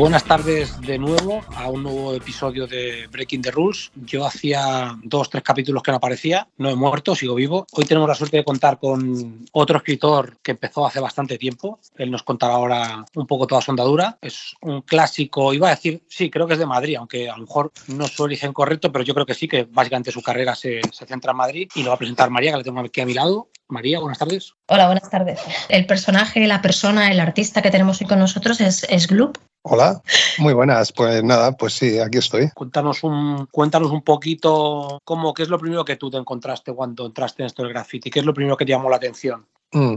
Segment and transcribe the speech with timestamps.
[0.00, 3.92] Buenas tardes de nuevo a un nuevo episodio de Breaking the Rules.
[3.96, 7.66] Yo hacía dos, tres capítulos que no aparecía, no he muerto, sigo vivo.
[7.72, 11.80] Hoy tenemos la suerte de contar con otro escritor que empezó hace bastante tiempo.
[11.98, 14.16] Él nos contará ahora un poco toda su andadura.
[14.22, 17.42] Es un clásico, iba a decir, sí, creo que es de Madrid, aunque a lo
[17.42, 20.54] mejor no es su origen correcto, pero yo creo que sí, que básicamente su carrera
[20.54, 21.68] se, se centra en Madrid.
[21.74, 23.50] Y lo va a presentar María, que la tengo aquí a mi lado.
[23.68, 24.54] María, buenas tardes.
[24.68, 25.40] Hola, buenas tardes.
[25.68, 29.36] El personaje, la persona, el artista que tenemos hoy con nosotros es, es Gloop.
[29.62, 29.89] Hola,
[30.38, 30.92] muy buenas.
[30.92, 32.50] Pues nada, pues sí, aquí estoy.
[32.54, 37.06] Cuéntanos un, cuéntanos un poquito cómo, qué es lo primero que tú te encontraste cuando
[37.06, 39.46] entraste en esto del graffiti, qué es lo primero que te llamó la atención.
[39.72, 39.96] Mm.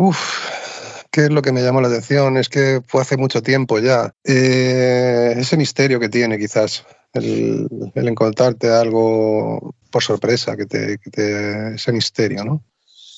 [0.00, 0.48] Uf,
[1.10, 2.36] ¿qué es lo que me llamó la atención?
[2.36, 4.12] Es que fue hace mucho tiempo ya.
[4.24, 11.10] Eh, ese misterio que tiene quizás, el, el encontrarte algo por sorpresa, que te, que
[11.10, 12.62] te, ese misterio, ¿no?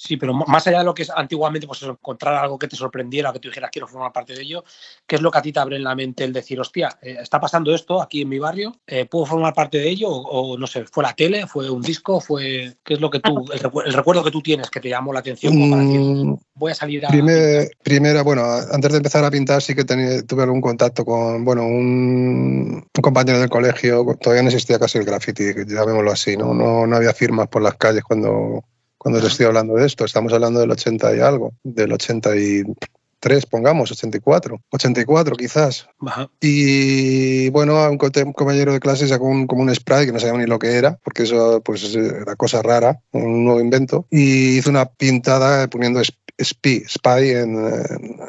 [0.03, 2.75] Sí, pero más allá de lo que es antiguamente, pues eso, encontrar algo que te
[2.75, 4.65] sorprendiera, que tú dijeras quiero formar parte de ello,
[5.07, 7.19] ¿qué es lo que a ti te abre en la mente el decir, hostia, eh,
[7.21, 10.09] está pasando esto aquí en mi barrio, eh, ¿puedo formar parte de ello?
[10.09, 11.47] O, o, no sé, ¿fue la tele?
[11.47, 12.19] ¿Fue un disco?
[12.19, 14.89] ¿Fue qué es lo que tú, el, recu el recuerdo que tú tienes que te
[14.89, 17.11] llamó la atención como para decir, voy a salir a.
[17.11, 21.67] Primer, primera, bueno, antes de empezar a pintar, sí que tuve algún contacto con, bueno,
[21.67, 26.55] un, un, compañero del colegio, todavía no existía casi el graffiti, llamémoslo así, ¿no?
[26.55, 28.65] No, no había firmas por las calles cuando
[29.01, 30.05] cuando te estoy hablando de esto.
[30.05, 35.89] Estamos hablando del 80 y algo, del 83, pongamos, 84, 84 quizás.
[36.07, 36.29] Ajá.
[36.39, 40.47] Y bueno, un compañero de clase sacó un, como un spray que no sabía ni
[40.47, 44.85] lo que era, porque eso pues era cosa rara, un nuevo invento, y hizo una
[44.85, 46.03] pintada poniendo
[46.39, 47.57] spy, spy en,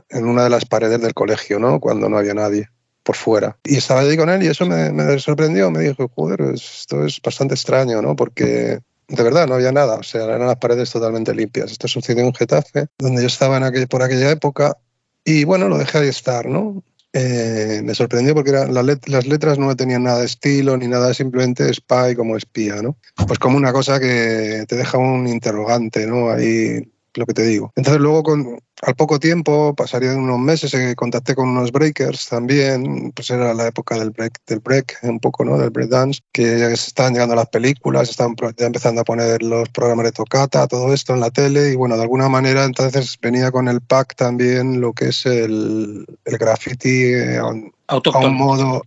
[0.09, 1.81] en una de las paredes del colegio, ¿no?
[1.81, 2.69] Cuando no había nadie
[3.03, 3.57] por fuera.
[3.65, 7.21] Y estaba allí con él y eso me, me sorprendió, me dijo, joder, esto es
[7.21, 8.15] bastante extraño, ¿no?
[8.15, 8.79] Porque
[9.11, 11.71] de verdad, no había nada, o sea, eran las paredes totalmente limpias.
[11.71, 14.77] Esto sucedió en Getafe, donde yo estaba en aquel, por aquella época,
[15.23, 16.83] y bueno, lo dejé ahí estar, ¿no?
[17.13, 21.71] Eh, me sorprendió porque let las, letras no tenían nada de estilo ni nada, simplemente
[21.73, 22.97] spy como espía, ¿no?
[23.27, 26.31] Pues como una cosa que te deja un interrogante, ¿no?
[26.31, 27.71] Ahí lo que te digo.
[27.75, 33.11] Entonces luego con, al poco tiempo, pasarían unos meses, eh, contacté con unos breakers también,
[33.11, 35.57] pues era la época del break, del break un poco, ¿no?
[35.57, 40.05] Del breakdance, que ya estaban llegando las películas, estaban ya empezando a poner los programas
[40.05, 43.67] de tocata, todo esto en la tele y bueno, de alguna manera entonces venía con
[43.67, 48.83] el pack también lo que es el, el graffiti eh, a, un, a un modo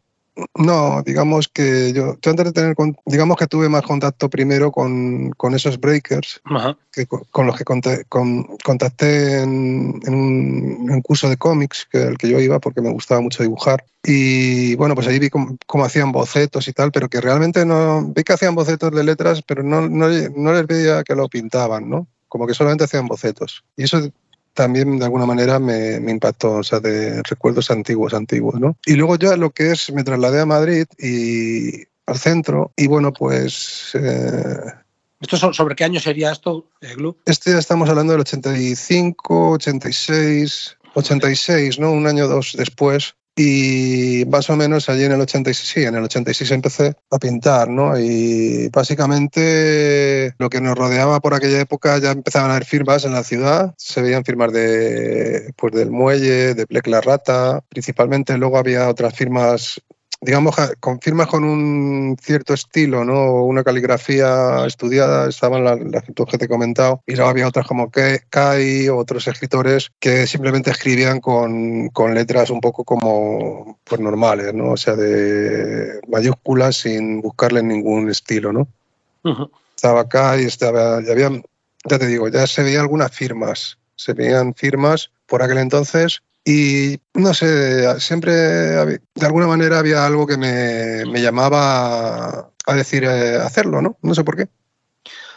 [0.57, 5.31] no, digamos que yo, yo, antes de tener, digamos que tuve más contacto primero con,
[5.31, 6.77] con esos breakers, Ajá.
[6.93, 11.87] que, con, con, los que conté, con, contacté en, en, un, en, curso de cómics
[11.91, 13.85] que el que yo iba porque me gustaba mucho dibujar.
[14.03, 18.05] Y bueno, pues ahí vi cómo, cómo, hacían bocetos y tal, pero que realmente no,
[18.15, 21.89] vi que hacían bocetos de letras, pero no, no, no les veía que lo pintaban,
[21.89, 22.09] ¿no?
[22.29, 23.65] Como que solamente hacían bocetos.
[23.77, 24.11] Y eso
[24.55, 28.77] también de alguna manera me, me, impactó, o sea, de recuerdos antiguos, antiguos, ¿no?
[28.87, 33.13] Y luego ya lo que es, me trasladé a Madrid y al centro y bueno,
[33.13, 33.91] pues...
[33.95, 34.73] Eh,
[35.21, 37.17] ¿Esto sobre qué año sería esto, eh, Glu?
[37.25, 41.93] Este ya estamos hablando del 85, 86, 86, ¿no?
[41.93, 43.15] Un año o dos después.
[43.37, 47.69] Y más o menos allí en el 86, sí, en el 86 empecé a pintar,
[47.69, 47.99] ¿no?
[47.99, 53.13] Y básicamente lo que nos rodeaba por aquella época ya empezaban a haber firmas en
[53.13, 58.57] la ciudad, se veían firmas de, pues del Muelle, de Plec La Rata, principalmente luego
[58.57, 59.81] había otras firmas
[60.25, 63.45] digamos, con firmas con un cierto estilo, ¿no?
[63.45, 67.91] Una caligrafía estudiada, estaban las, las que te he comentado, y luego había otras como
[67.91, 74.73] Kai, otros escritores que simplemente escribían con, con, letras un poco como pues normales, ¿no?
[74.73, 78.69] O sea, de mayúsculas sin buscarle ningún estilo, ¿no?
[79.25, 79.51] Uh -huh.
[79.77, 81.31] Estaba Kai, estaba, ya había,
[81.85, 86.99] ya te digo, ya se veían algunas firmas, se veían firmas por aquel entonces y
[87.15, 93.37] no sé, siempre de alguna manera había algo que me, me llamaba a decir eh,
[93.37, 93.97] hacerlo, ¿no?
[94.03, 94.49] No sé por qué.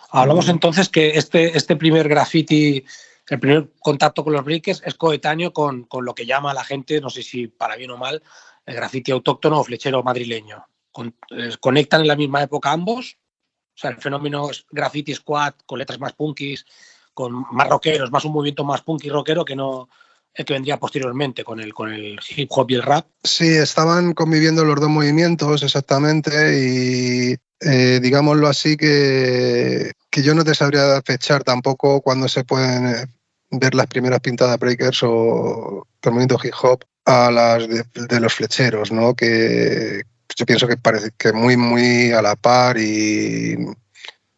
[0.09, 2.83] Hablamos entonces que este, este primer graffiti,
[3.29, 6.99] el primer contacto con los breakers es coetáneo con, con, lo que llama la gente,
[6.99, 8.21] no sé si para bien o mal,
[8.65, 10.65] el graffiti autóctono o flechero madrileño.
[10.91, 13.17] Con, eh, conectan en la misma época ambos,
[13.75, 16.65] o sea, el fenómeno es graffiti squad con letras más punkis,
[17.13, 19.89] con más rockeros, más un movimiento más punky rockero que no,
[20.37, 23.07] el que vendría posteriormente con el, con el hip hop y el rap.
[23.23, 26.29] Sí, estaban conviviendo los dos movimientos exactamente
[26.59, 33.09] y eh, digámoslo así que, que yo no te sabría fechar tampoco cuando se pueden
[33.49, 39.15] ver las primeras pintadas breakers o movimiento hip hop a las de, los flecheros, ¿no?
[39.15, 40.03] Que
[40.35, 43.55] yo pienso que parece que muy, muy a la par y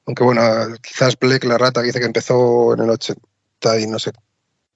[0.05, 0.41] aunque bueno,
[0.81, 3.19] quizás Blake la rata dice que empezó en el 80
[3.81, 4.11] y no sé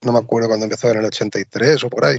[0.03, 2.17] no me acuerdo cuando empezó en el 83 o por ahí,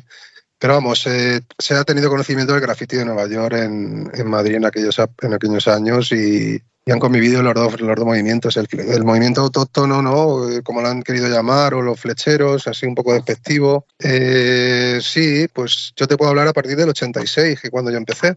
[0.58, 4.56] Pero vamos, eh, se ha tenido conocimiento del graffiti de Nueva York en, en Madrid
[4.56, 8.68] en aquellos, en aquellos años y, y han convivido los dos, los dos movimientos, el,
[8.70, 10.50] el, movimiento autóctono, ¿no?
[10.50, 13.86] Eh, como lo han querido llamar, o los flecheros, así un poco despectivo.
[13.98, 18.36] Eh, sí, pues yo te puedo hablar a partir del 86, que cuando yo empecé,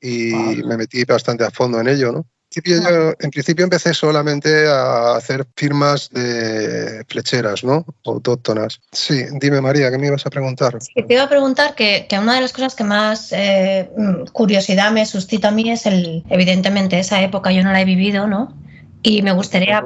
[0.00, 0.64] y vale.
[0.64, 2.26] me metí bastante a fondo en ello, ¿no?
[2.62, 7.84] Principio yo, en principio empecé solamente a hacer firmas de flecheras, ¿no?
[8.04, 8.80] Autóctonas.
[8.92, 10.78] Sí, dime María, ¿qué me ibas a preguntar?
[10.80, 13.90] Sí, te iba a preguntar que, que una de las cosas que más eh,
[14.32, 18.26] curiosidad me suscita a mí es el, evidentemente, esa época yo no la he vivido,
[18.26, 18.54] ¿no?
[19.02, 19.84] Y me gustaría,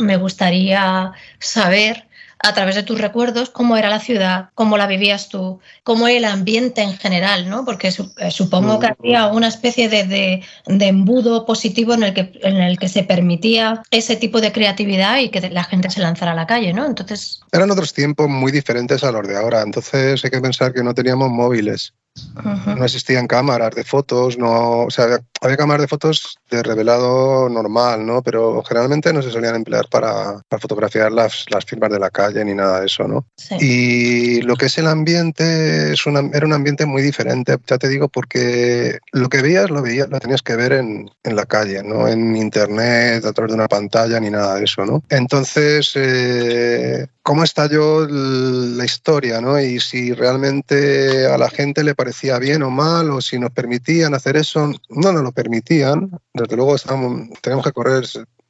[0.00, 5.28] me gustaría saber a través de tus recuerdos cómo era la ciudad, cómo la vivías
[5.28, 7.64] tú, cómo era el ambiente en general, ¿no?
[7.64, 12.32] Porque eh, supongo que había una especie de, de, de, embudo positivo en el, que,
[12.42, 16.32] en el que se permitía ese tipo de creatividad y que la gente se lanzara
[16.32, 16.86] a la calle, ¿no?
[16.86, 17.40] Entonces...
[17.52, 20.94] Eran otros tiempos muy diferentes a los de ahora, entonces hay que pensar que no
[20.94, 21.94] teníamos móviles.
[22.36, 22.76] Uh -huh.
[22.76, 27.48] No existían cámaras de fotos, no, o sea, había, había, cámaras de fotos de revelado
[27.48, 28.22] normal, ¿no?
[28.22, 32.44] Pero generalmente no se solían emplear para, para fotografiar las, las, firmas de la calle
[32.44, 33.26] ni nada de eso, ¿no?
[33.36, 33.56] Sí.
[33.60, 37.88] Y lo que es el ambiente es una, era un ambiente muy diferente, ya te
[37.88, 41.82] digo, porque lo que veías lo veías, lo tenías que ver en, en la calle,
[41.82, 45.02] no en internet, a través de una pantalla ni nada de eso, ¿no?
[45.08, 49.60] Entonces, eh, ¿cómo estalló la historia, no?
[49.60, 52.05] Y si realmente a la gente le parecía
[52.38, 56.10] bien o mal, o si nos permitían hacer eso, no nos lo permitían.
[56.32, 58.04] Desde luego estábamos, teníamos que correr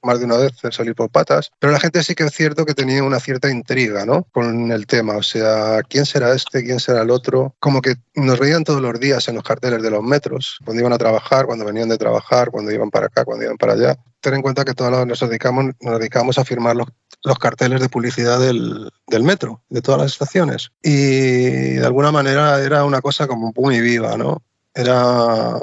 [0.06, 2.75] más de una vez salir por patas, pero la gente sí que es cierto que
[2.75, 4.25] tenía una cierta intriga, ¿no?
[4.32, 6.64] Con el tema, o sea, ¿quién será este?
[6.64, 7.55] ¿Quién será el otro?
[7.61, 10.93] Como que nos veían todos los días en los carteles de los metros, cuando iban
[10.93, 13.97] a trabajar, cuando venían de trabajar, cuando iban para acá, cuando iban para allá.
[14.20, 16.88] Ten en cuenta que todos nos dedicamos, nos dedicamos a firmar los,
[17.23, 20.70] los carteles de publicidad del, del, metro, de todas las estaciones.
[20.82, 24.43] Y de alguna manera era una cosa como muy viva, ¿no?
[24.75, 25.58] Era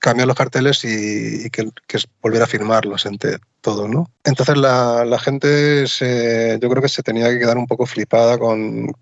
[0.00, 4.10] cambiar los carteles y, que, que, volviera a firmarlos entre todos, ¿no?
[4.24, 8.92] Entonces la, gente se, yo creo que se tenía que quedar un poco flipada con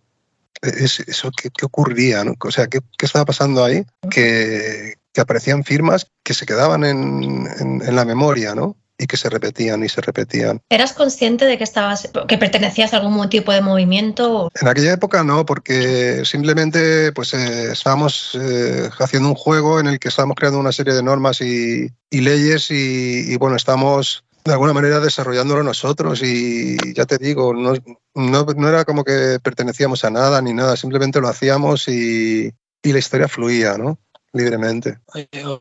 [0.63, 2.25] eso, ¿qué, ocurría?
[2.25, 2.35] ¿no?
[2.39, 3.85] O sea, ¿qué, ¿qué, estaba pasando ahí?
[4.11, 8.77] Que, aparecían firmas que se quedaban en, en la memoria, ¿no?
[9.01, 10.61] Y que se repetían y se repetían.
[10.69, 14.51] ¿Eras consciente de que estabas, que pertenecías a algún tipo de movimiento?
[14.61, 19.99] En aquella época no, porque simplemente pues eh, estábamos eh, haciendo un juego en el
[19.99, 24.53] que estábamos creando una serie de normas y, y leyes y, y, bueno, estamos de
[24.53, 27.73] alguna manera desarrollándolo nosotros y ya te digo, no,
[28.15, 32.93] no, no, era como que pertenecíamos a nada ni nada, simplemente lo hacíamos y, y
[32.93, 33.99] la historia fluía, ¿no?
[34.33, 35.01] Libremente.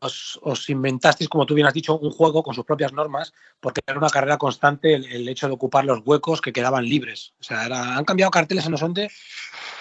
[0.02, 3.82] Os, os, inventasteis, como tú bien has dicho, un juego con sus propias normas, porque
[3.86, 7.34] era una carrera constante el, el hecho de ocupar los huecos que quedaban libres.
[7.40, 9.10] O sea, era, han cambiado carteles en Osonte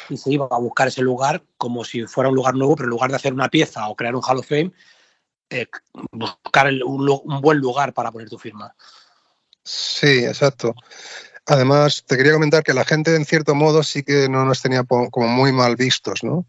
[0.08, 2.90] y se iba a buscar ese lugar como si fuera un lugar nuevo, pero en
[2.90, 4.72] lugar de hacer una pieza o crear un Hall of Fame,
[5.50, 5.66] eh,
[6.12, 8.74] buscar el, un, un buen lugar para poner tu firma.
[9.64, 10.74] Sí, exacto.
[11.46, 14.84] Además, te quería comentar que la gente, en cierto modo, sí que no nos tenía
[14.84, 16.46] como muy mal vistos, ¿no?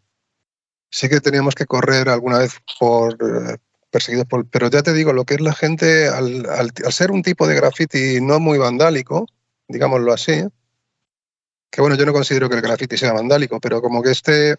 [0.89, 3.57] Sí que teníamos que correr alguna vez por eh,
[3.89, 4.47] perseguidos por...
[4.49, 7.47] Pero ya te digo, lo que es la gente, al, al, al ser un tipo
[7.47, 9.27] de graffiti no muy vandálico,
[9.67, 10.43] digámoslo así,
[11.71, 14.57] que bueno, yo no considero que el graffiti sea vandálico, pero como que este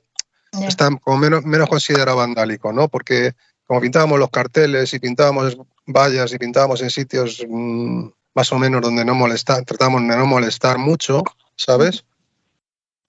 [0.53, 0.69] yeah.
[0.69, 2.89] está como menos, menos considerado vandálico, ¿no?
[2.89, 3.33] Porque
[3.65, 8.81] como pintábamos los carteles y pintábamos vallas y pintábamos en sitios mmm, más o menos
[8.81, 11.23] donde no molestar, tratamos de no molestar mucho,
[11.57, 12.05] ¿sabes?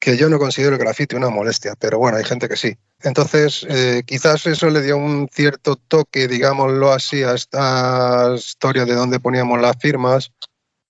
[0.02, 2.76] Que yo no considero el grafiti una molestia, pero bueno, hay gente que sí.
[3.04, 8.96] Entonces, eh, quizás eso le dio un cierto toque, digámoslo así, a esta historia de
[8.96, 10.32] donde poníamos las firmas,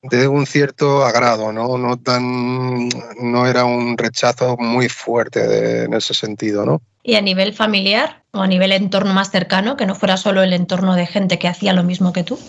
[0.02, 1.78] de un cierto agrado, ¿no?
[1.78, 2.88] No, tan,
[3.20, 6.82] no era un rechazo muy fuerte de, en ese sentido, ¿no?
[7.04, 10.54] ¿Y a nivel familiar o a nivel entorno más cercano, que no fuera solo el
[10.54, 12.40] entorno de gente que hacía lo mismo que tú?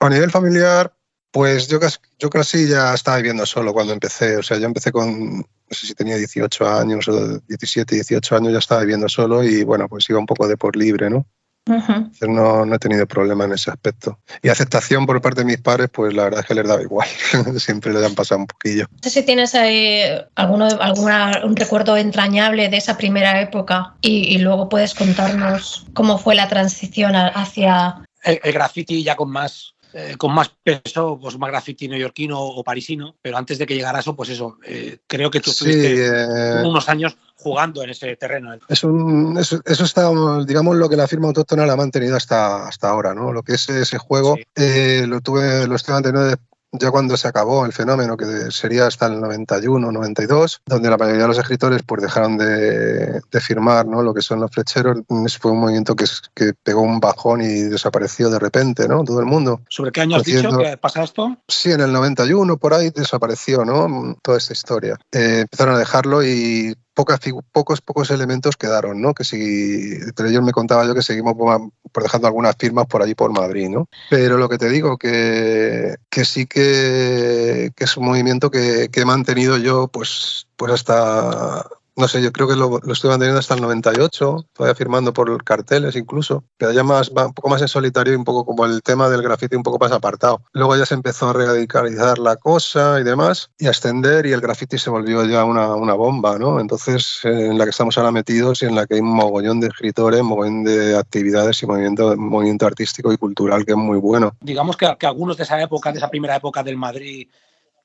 [0.00, 0.92] A nivel familiar,
[1.30, 1.78] pues yo,
[2.18, 4.36] yo casi ya estaba viviendo solo cuando empecé.
[4.36, 8.52] O sea, yo empecé con, no sé si tenía 18 años o 17, 18 años,
[8.52, 11.26] ya estaba viviendo solo y bueno, pues iba un poco de por libre, ¿no?
[11.68, 12.28] Uh -huh.
[12.28, 14.20] no, no, he tenido problema en ese aspecto.
[14.40, 17.08] Y aceptación por parte de mis padres, pues la verdad es que les daba igual.
[17.58, 18.86] Siempre les han pasado un poquillo.
[18.92, 20.02] No sé si tienes ahí
[20.36, 26.18] alguno, alguna, un recuerdo entrañable de esa primera época y, y luego puedes contarnos cómo
[26.18, 27.96] fue la transición hacia...
[28.22, 32.62] El, el graffiti ya con más eh, con más peso, pues más graffiti neoyorquino o
[32.62, 36.62] parisino, pero antes de que llegara eso, pues eso, eh, creo que tú estuviste eh,
[36.66, 38.52] unos años jugando en ese terreno.
[38.68, 40.10] Es un, eso, eso, está,
[40.44, 43.32] digamos, lo que la firma autóctona la ha mantenido hasta, hasta ahora, ¿no?
[43.32, 45.06] Lo que es ese juego, sí.
[45.06, 46.36] lo tuve, lo estoy manteniendo
[46.78, 51.22] ya cuando se acabó el fenómeno, que sería hasta el 91, 92, donde la mayoría
[51.22, 54.02] de los escritores pues dejaron de, firmar ¿no?
[54.02, 54.98] lo que son los flecheros,
[55.40, 59.04] fue un movimiento que, que pegó un bajón y desapareció de repente, ¿no?
[59.04, 59.60] Todo el mundo.
[59.68, 61.36] ¿Sobre qué año has dicho que pasa esto?
[61.48, 64.16] Sí, en el 91 por ahí desapareció, ¿no?
[64.22, 64.96] Toda esta historia.
[65.12, 67.20] Eh, empezaron a dejarlo y pocas,
[67.52, 69.12] pocos, pocos elementos quedaron, ¿no?
[69.12, 73.14] Que si, entre ellos me contaba yo que seguimos por, dejando algunas firmas por allí
[73.14, 73.88] por Madrid, ¿no?
[74.08, 79.02] Pero lo que te digo, que, que sí que, que, es un movimiento que, que
[79.02, 83.40] he mantenido yo pues, pues hasta no sé, yo creo que lo, lo estoy manteniendo
[83.40, 87.68] hasta el 98, todavía firmando por carteles incluso, pero ya más, un poco más en
[87.68, 90.42] solitario y un poco como el tema del grafiti un poco más apartado.
[90.52, 94.42] Luego ya se empezó a radicalizar la cosa y demás, y a extender, y el
[94.42, 96.60] grafiti se volvió ya una, una bomba, ¿no?
[96.60, 99.68] Entonces, en la que estamos ahora metidos y en la que hay un mogollón de
[99.68, 104.36] escritores, un mogollón de actividades y movimiento, movimiento artístico y cultural que es muy bueno.
[104.40, 107.28] Digamos que, que algunos de esa época, de esa primera época del Madrid,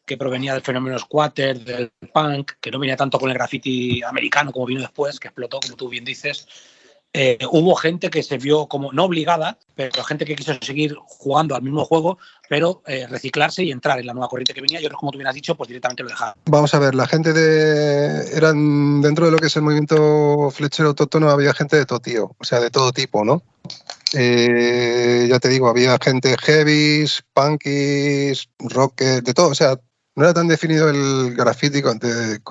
[0.05, 4.51] que provenía del fenómeno squatter, del punk, que no venía tanto con el graffiti americano
[4.51, 6.47] como vino después, que explotó, como tú bien dices.
[7.13, 11.55] Eh, hubo gente que se vio como, no obligada, pero gente que quiso seguir jugando
[11.55, 12.17] al mismo juego,
[12.47, 14.79] pero eh, reciclarse y entrar en la nueva corriente que venía.
[14.79, 16.35] Y otros, como tú bien has dicho, pues directamente lo dejaron.
[16.45, 18.37] Vamos a ver, la gente de.
[18.37, 22.33] Eran dentro de lo que es el movimiento flechero autóctono, había gente de todo tío,
[22.37, 23.43] o sea, de todo tipo, ¿no?
[24.13, 29.77] Eh, ya te digo, había gente heavies, punkies, rock, de todo, o sea,
[30.21, 31.99] no era tan definido el graffiti con,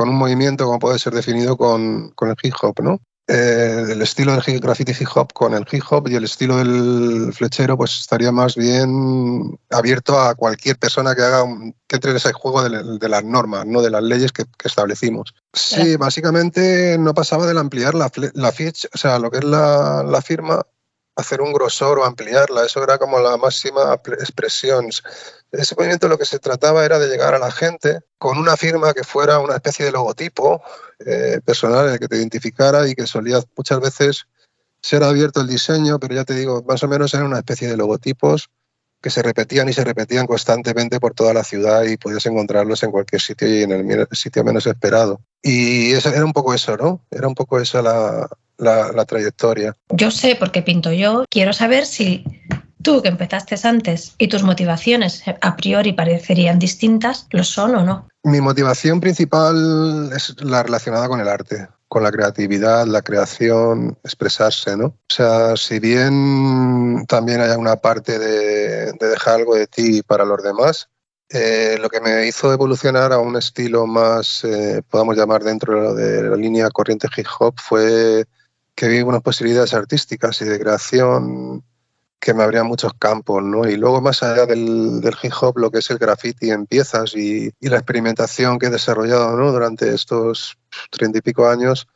[0.09, 3.01] un movimiento como puede ser definido con, el hip hop, ¿no?
[3.29, 7.33] Eh, el estilo del graffiti hip hop con el hip hop y el estilo del
[7.33, 11.45] flechero pues estaría más bien abierto a cualquier persona que haga
[11.87, 15.33] que entre en ese juego de, las normas, no de las leyes que, establecimos.
[15.53, 20.03] Sí, básicamente no pasaba de ampliar la, la ficha, o sea, lo que es la,
[20.03, 20.67] la firma
[21.17, 22.65] hacer un grosor o ampliarla.
[22.65, 24.89] Eso era como la máxima expresión.
[25.53, 28.95] Ese movimiento lo que se trataba era de llegar a la gente con una firma
[28.95, 30.63] que fuera una especie de logotipo
[31.05, 34.27] eh, personal en el que te identificara y que solía muchas veces
[34.83, 37.77] ser abierto el diseño, pero ya te digo, más o menos eran una especie de
[37.77, 38.51] logotipos
[39.03, 42.91] que se repetían y se repetían constantemente por toda la ciudad y podías encontrarlos en
[42.91, 45.23] cualquier sitio y en el sitio menos esperado.
[45.43, 47.07] Y eso, era un poco eso, ¿no?
[47.11, 48.29] Era un poco esa la,
[48.61, 49.75] la, trayectoria.
[49.91, 51.25] Yo sé por qué pinto yo.
[51.31, 52.25] Quiero saber si
[52.83, 58.09] tú que empezaste antes y tus motivaciones a priori parecerían distintas, ¿lo son o no?
[58.23, 64.77] Mi motivación principal es la relacionada con el arte, con la creatividad, la creación, expresarse,
[64.77, 64.87] ¿no?
[64.87, 70.43] O sea, si bien también hay una parte de, dejar algo de ti para los
[70.43, 70.89] demás,
[71.31, 76.23] eh, lo que me hizo evolucionar a un estilo más, eh, podamos llamar dentro de
[76.25, 78.27] la línea corriente hip hop, fue
[78.81, 81.63] que vi unas posibilidades artísticas y de creación
[82.19, 83.69] que me abrían muchos campos, ¿no?
[83.69, 87.53] Y luego más allá del, hip hop, lo que es el graffiti en piezas y,
[87.61, 89.53] la experimentación que he desarrollado, ¿no?
[89.53, 90.57] Durante estos
[90.91, 91.89] treinta y pico años,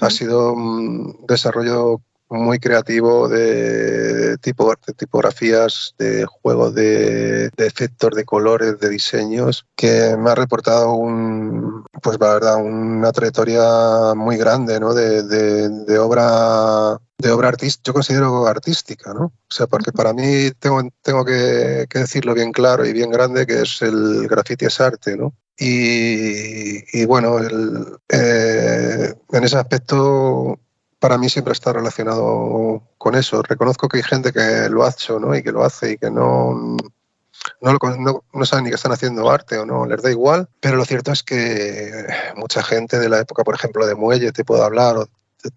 [0.00, 2.00] ha sido un desarrollo
[2.30, 10.16] muy creativo de, tipo, de tipografías, de juegos de, efectos, de colores, de diseños, que
[10.18, 14.94] me ha reportado un, pues la verdad, una trayectoria muy grande ¿no?
[14.94, 19.26] de, de, obra de obra artística, yo considero artística, ¿no?
[19.26, 23.62] O sea, porque para mí tengo, tengo que, decirlo bien claro y bien grande que
[23.62, 25.32] es el graffiti es arte, ¿no?
[25.56, 27.38] Y, bueno,
[28.08, 30.58] eh, en ese aspecto
[31.04, 33.42] para mí siempre está relacionado con eso.
[33.42, 35.36] Reconozco que hay gente que lo ha hecho ¿no?
[35.36, 36.78] y que lo hace y que no,
[37.60, 40.86] no, no, saben ni que están haciendo arte o no, les da igual, pero lo
[40.86, 42.06] cierto es que
[42.36, 45.06] mucha gente de la época, por ejemplo, de Muelle, te puedo hablar, o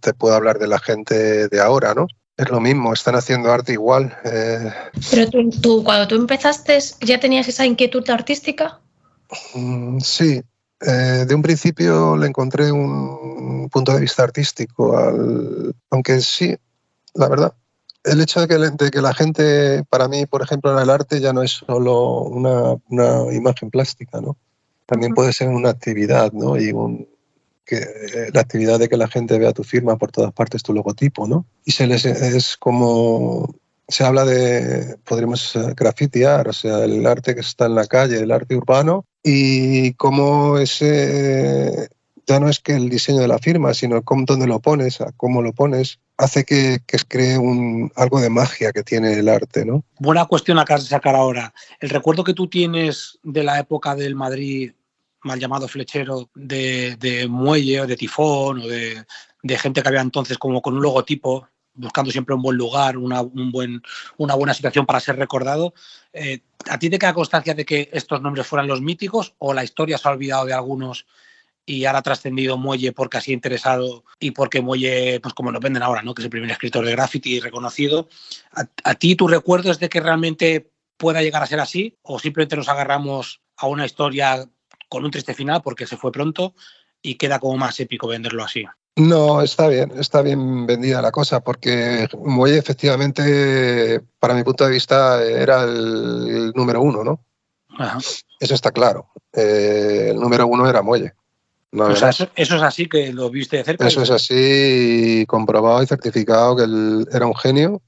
[0.01, 2.07] te, puedo hablar de la gente de ahora, ¿no?
[2.35, 4.17] Es lo mismo, están haciendo arte igual.
[4.25, 4.69] Eh.
[5.11, 8.81] Pero tú, cuando tú empezaste, ¿ya tenías esa inquietud artística?
[9.53, 10.43] Mm, sí,
[10.81, 14.95] eh, de un principio le encontré un punto de vista artístico,
[15.89, 16.55] aunque sí,
[17.13, 17.53] la verdad,
[18.07, 21.43] el hecho de que, la gente, para mí, por ejemplo, en el arte ya no
[21.43, 22.77] es solo una,
[23.33, 24.37] imagen plástica, ¿no?
[24.85, 26.57] También puede ser una actividad, ¿no?
[26.57, 26.73] Y
[27.65, 30.73] que, eh, la actividad de que la gente vea tu firma por todas partes, tu
[30.73, 31.45] logotipo, ¿no?
[31.65, 33.53] Y se les, es como
[33.89, 38.19] se habla de, podríamos eh, grafitear, o sea, el arte que está en la calle,
[38.19, 41.89] el arte urbano, y cómo ese,
[42.25, 45.11] ya no es que el diseño de la firma, sino cómo, dónde lo pones, a
[45.11, 49.65] cómo lo pones, hace que, que cree un, algo de magia que tiene el arte,
[49.65, 49.83] ¿no?
[49.99, 51.53] Buena cuestión acabas de sacar ahora.
[51.81, 54.71] El recuerdo que tú tienes de la época del Madrid
[55.23, 59.03] mal llamado flechero de, de muelle o de tifón o de,
[59.43, 63.21] de gente que había entonces como con un logotipo buscando siempre un buen lugar, una,
[63.21, 63.81] un buen,
[64.17, 65.73] buena situación para ser recordado.
[66.11, 69.63] Eh, ¿A ti te queda constancia de que estos nombres fueran los míticos o la
[69.63, 71.05] historia se ha olvidado de algunos
[71.65, 75.83] y ahora ha trascendido Muelle porque así interesado y porque Muelle, pues como lo venden
[75.83, 76.15] ahora, ¿no?
[76.15, 78.07] que es el primer escritor de graffiti reconocido?
[78.83, 82.55] ¿A, ti tu recuerdo es de que realmente pueda llegar a ser así o simplemente
[82.55, 84.49] nos agarramos a una historia
[84.87, 86.55] con un triste final porque se fue pronto
[87.01, 88.65] y queda como más épico venderlo así?
[88.97, 94.71] No, está bien, está bien vendida la cosa, porque Muelle efectivamente, para mi punto de
[94.71, 97.19] vista, era el, número uno, ¿no?
[98.39, 99.11] Eso está claro.
[99.33, 101.13] Eh, el número uno era Muelle.
[101.71, 103.87] eso, es así que lo viste de cerca.
[103.87, 107.83] Eso es así, comprobado y certificado que él era un genio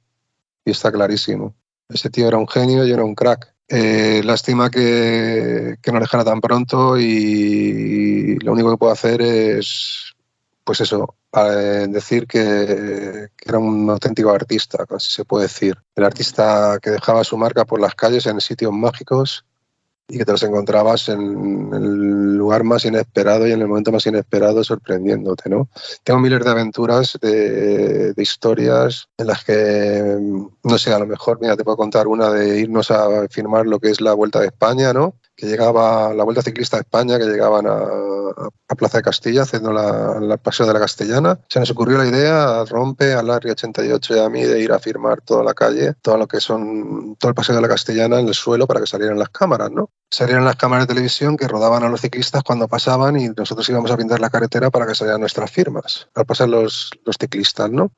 [0.64, 1.56] y está clarísimo.
[1.90, 3.52] Ese tío era un genio y era un crack.
[3.68, 10.14] Eh, lástima que, que no dejara tan pronto y lo único que puedo hacer es
[10.70, 11.16] pues eso,
[11.88, 15.76] decir que, era un auténtico artista, así se puede decir.
[15.96, 19.46] El artista que dejaba su marca por las calles en sitios mágicos
[20.08, 24.06] y que te los encontrabas en el lugar más inesperado y en el momento más
[24.06, 25.70] inesperado sorprendiéndote, ¿no?
[26.04, 30.20] Tengo miles de aventuras, de, de, historias en las que,
[30.64, 33.80] no sé, a lo mejor, mira, te puedo contar una de irnos a firmar lo
[33.80, 35.16] que es la Vuelta de España, ¿no?
[35.40, 37.80] Que llegaba la Vuelta Ciclista de España, que llegaban a,
[38.78, 41.40] Plaza de Castilla haciendo la, paseo de la Castellana.
[41.50, 44.80] Se nos ocurrió la idea, rompe a Larry 88 y a mí de ir a
[44.80, 48.28] firmar toda la calle, todo lo que son, todo el paseo de la Castellana en
[48.28, 49.90] el suelo para que salieran las cámaras, ¿no?
[50.12, 53.92] Salieran las cámaras de televisión que rodaban a los ciclistas cuando pasaban y nosotros íbamos
[53.92, 57.92] a pintar la carretera para que salieran nuestras firmas, al pasar los, los ciclistas, ¿no?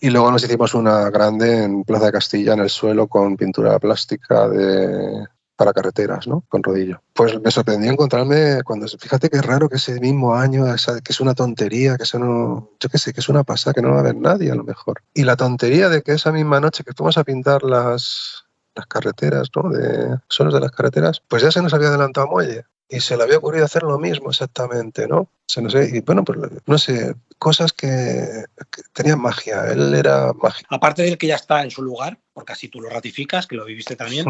[0.00, 3.78] Y luego nos hicimos una grande en Plaza de Castilla en el suelo con pintura
[3.78, 6.44] plástica de para carreteras, ¿no?
[6.48, 7.02] Con rodillo.
[7.12, 11.34] Pues me sorprendió encontrarme cuando, fíjate que raro que ese mismo año, que es una
[11.34, 14.00] tontería, que eso no, yo qué sé, que es una pasada, que no va a
[14.00, 15.02] haber nadie a lo mejor.
[15.14, 19.48] Y la tontería de que esa misma noche que fuimos a pintar las, las carreteras,
[19.56, 19.70] ¿no?
[19.70, 23.24] De solos de las carreteras, pues ya se nos había adelantado Muelle y se le
[23.24, 25.28] había ocurrido hacer lo mismo exactamente, ¿no?
[25.46, 28.44] Se no sé, y bueno, pues no sé, cosas que,
[28.92, 30.74] tenían magia, él era mágico.
[30.74, 33.64] Aparte del que ya está en su lugar, porque así tú lo ratificas, que lo
[33.64, 34.26] viviste también,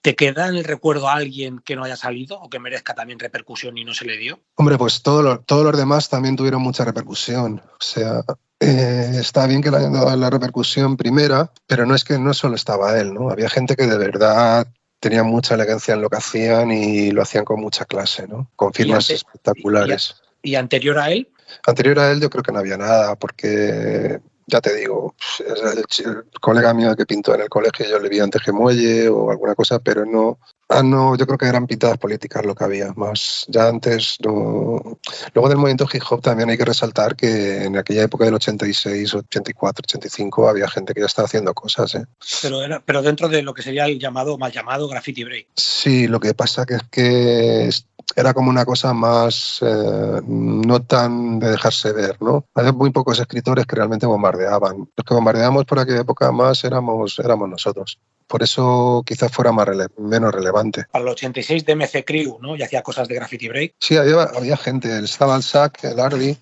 [0.00, 3.18] ¿te queda en el recuerdo a alguien que no haya salido o que merezca también
[3.18, 4.40] repercusión y no se le dio?
[4.56, 8.22] Hombre, pues todo todos los demás también tuvieron mucha repercusión, o sea,
[8.60, 12.32] eh, está bien que le hayan dado la repercusión primera, pero no es que no
[12.32, 13.30] solo estaba él, ¿no?
[13.30, 14.68] Había gente que de verdad
[15.02, 18.48] tenían mucha elegancia en lo que hacían y lo hacían con mucha clase, ¿no?
[18.54, 20.22] Con firmas espectaculares.
[20.42, 21.28] Y, anterior a él?
[21.66, 26.72] Anterior a él yo creo que no había nada, porque ya te digo, el, colega
[26.72, 29.80] mío que pintó en el colegio yo le vi antes que Muelle o alguna cosa,
[29.80, 30.38] pero no,
[30.74, 34.16] Ah, no, yo creo que eran pintadas políticas lo que había, más ya antes.
[34.24, 34.98] No...
[35.34, 39.14] Luego del movimiento hip hop también hay que resaltar que en aquella época del 86,
[39.14, 41.94] 84, 85 había gente que ya estaba haciendo cosas.
[41.96, 42.06] ¿eh?
[42.40, 45.48] Pero, pero dentro de lo que sería el llamado, mal llamado graffiti break.
[45.54, 47.70] Sí, lo que pasa que es que
[48.16, 52.46] era como una cosa más eh, no tan de dejarse ver, ¿no?
[52.54, 54.88] Había muy pocos escritores que realmente bombardeaban.
[54.96, 57.98] Los que bombardeamos por aquella época más éramos, éramos nosotros
[58.32, 59.68] por eso quizás fuera más
[59.98, 60.86] menos relevante.
[60.90, 62.56] Para el 86 de MC Crew, ¿no?
[62.56, 63.74] Y hacía cosas de graffiti break.
[63.78, 66.34] Sí, había, había gente, el SAC, el Ardi,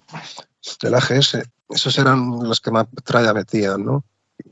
[0.82, 4.04] el AGS, esos eran los que más tralla metían, ¿no?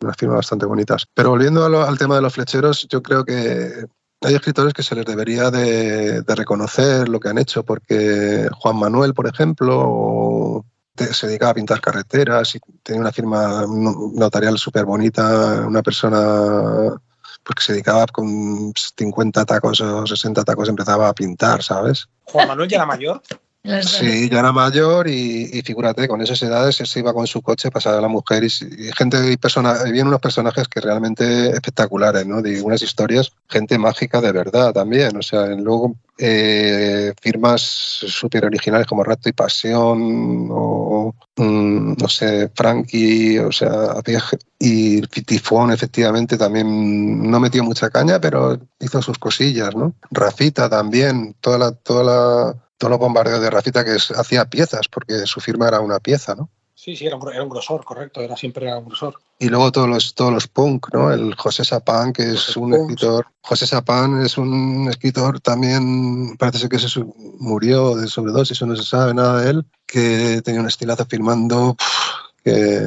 [0.02, 1.06] Unas firmas bastante bonitas.
[1.14, 3.84] Pero volviendo al tema de los flecheros, yo creo que
[4.22, 9.14] hay escritores que se les debería de, reconocer lo que han hecho, porque Juan Manuel,
[9.14, 10.64] por ejemplo,
[10.96, 17.00] se dedicaba a pintar carreteras y tenía una firma notarial súper bonita, una persona
[17.48, 22.06] porque se dedicaba con 50 tacos o 60 tacos, empezaba a pintar, ¿sabes?
[22.24, 23.22] Juan Manuel ya era mayor.
[23.82, 27.98] Sí, ya era mayor y, figúrate, con esas edades se iba con su coche, pasaba
[27.98, 28.50] a la mujer y,
[28.96, 32.40] gente y personas, había unos personajes que realmente espectaculares, ¿no?
[32.40, 38.86] De unas historias, gente mágica de verdad también, o sea, luego eh, firmas súper originales
[38.86, 43.94] como Rato y Pasión o, mm, no sé, Frankie, o sea,
[44.58, 49.94] y Tifón efectivamente también no metió mucha caña, pero hizo sus cosillas, ¿no?
[50.10, 51.72] Rafita también, toda la...
[51.72, 55.98] Toda la todos los bombardeos de Rafita que hacía piezas, porque su firma era una
[55.98, 56.48] pieza, ¿no?
[56.74, 59.16] Sí, sí, era un, era un grosor, correcto, era siempre un grosor.
[59.40, 61.12] Y luego todos los, todos los punk, ¿no?
[61.12, 63.26] El José Sapán, que es un escritor.
[63.40, 67.04] José Sapán es un escritor también, parece ser que se
[67.40, 71.76] murió de sobredosis, no se sabe nada de él, que tenía un estilazo firmando
[72.44, 72.80] que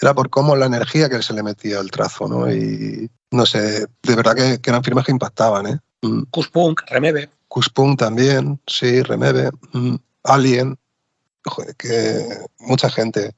[0.00, 2.52] era por cómo la energía que se le metía al trazo, ¿no?
[2.52, 5.78] Y no sé, de verdad que, eran firmas que impactaban, ¿eh?
[6.02, 6.22] Mm.
[6.52, 7.30] Punk, Remebe.
[7.48, 10.78] Kuspung también, sí, Remebe, mm, Alien,
[11.76, 13.34] que mucha gente.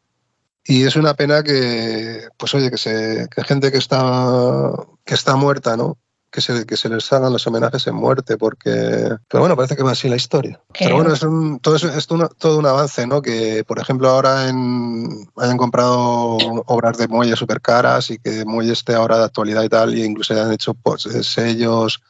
[0.64, 4.72] Y es una pena que, pues oye, que, se, que gente que está,
[5.04, 5.96] que está muerta, ¿no?
[6.30, 9.16] que se, que se les hagan los homenajes en muerte, porque.
[9.28, 10.60] Pero bueno, parece que va así la historia.
[10.78, 13.20] Pero bueno, es, un, todo, es, todo un avance, ¿no?
[13.20, 18.72] Que, por ejemplo, ahora en, hayan comprado obras de muelle súper caras y que muelle
[18.72, 22.00] esté ahora de actualidad y tal, y incluso hayan hecho pues, sellos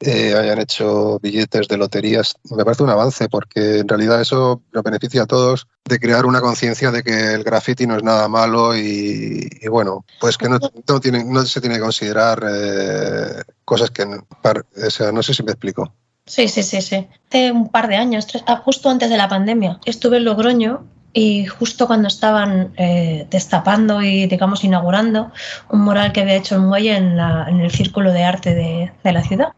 [0.00, 2.34] eh, hayan hecho billetes de loterías.
[2.56, 6.40] Me parece un avance porque en realidad eso nos beneficia a todos de crear una
[6.40, 10.58] conciencia de que el graffiti no es nada malo y, bueno, pues que no,
[11.00, 14.06] tiene, no, se tiene que considerar eh, cosas que...
[14.06, 15.92] No sé si me explico.
[16.26, 17.08] Sí, sí, sí, sí.
[17.28, 21.46] Hace un par de años, ah, justo antes de la pandemia, estuve en Logroño y
[21.46, 25.32] justo cuando estaban eh, destapando y, digamos, inaugurando
[25.68, 29.48] un mural que había hecho el muelle en, el círculo de arte de, la ciudad.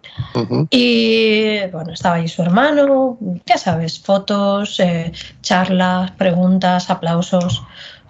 [0.71, 5.13] Y bueno, estaba ahí su hermano, ya sabes, fotos, eh,
[5.43, 7.63] charlas, preguntas, aplausos,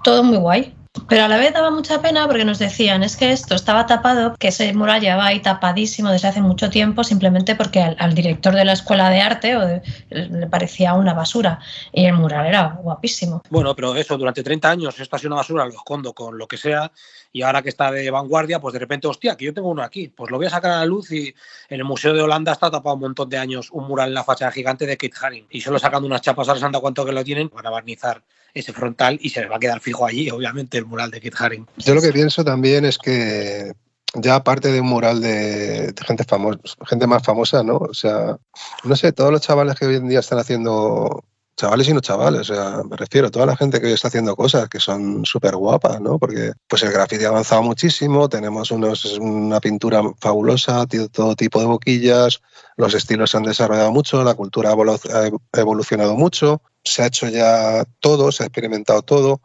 [0.04, 0.74] todo muy guay.
[1.08, 4.34] Pero a la vez daba mucha pena porque nos decían, es que esto estaba tapado,
[4.38, 8.64] que ese mural llevaba ahí tapadísimo desde hace mucho tiempo, simplemente porque al, director de
[8.64, 11.60] la escuela de arte le parecía una basura
[11.92, 13.42] y el mural era guapísimo.
[13.48, 16.46] Bueno, pero eso, durante 30 años esto ha sido una basura, lo escondo con lo
[16.46, 16.92] que sea
[17.32, 20.08] y ahora que está de vanguardia, pues de repente, hostia, que yo tengo uno aquí,
[20.08, 21.34] pues lo voy a sacar a la luz y
[21.68, 24.24] en el Museo de Holanda está tapado un montón de años un mural en la
[24.24, 27.24] fachada gigante de Kate Haring y solo sacando unas chapas a la cuánto que lo
[27.24, 28.22] tienen, van a barnizar
[28.54, 31.34] ese frontal y se les va a quedar fijo allí, obviamente, el mural de Kit
[31.38, 31.66] Haring.
[31.78, 33.72] Yo lo que pienso también es que
[34.14, 37.76] ya aparte de un mural de, gente famosa, gente más famosa, ¿no?
[37.78, 38.36] O sea,
[38.84, 41.24] no sé, todos los chavales que hoy en día están haciendo
[41.56, 44.08] chavales y no chavales, o sea, me refiero a toda la gente que hoy está
[44.08, 46.18] haciendo cosas que son súper guapas, ¿no?
[46.18, 51.66] Porque pues el graffiti ha avanzado muchísimo, tenemos unos, una pintura fabulosa, todo tipo de
[51.66, 52.40] boquillas,
[52.76, 57.84] los estilos se han desarrollado mucho, la cultura ha evolucionado mucho, se ha hecho ya
[58.00, 59.40] todo, se ha experimentado todo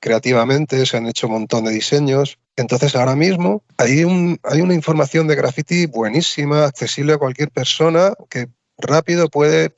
[0.00, 2.38] creativamente, se han hecho un montón de diseños.
[2.56, 8.14] Entonces ahora mismo hay, un, hay una información de graffiti buenísima, accesible a cualquier persona
[8.28, 9.70] que rápido puede,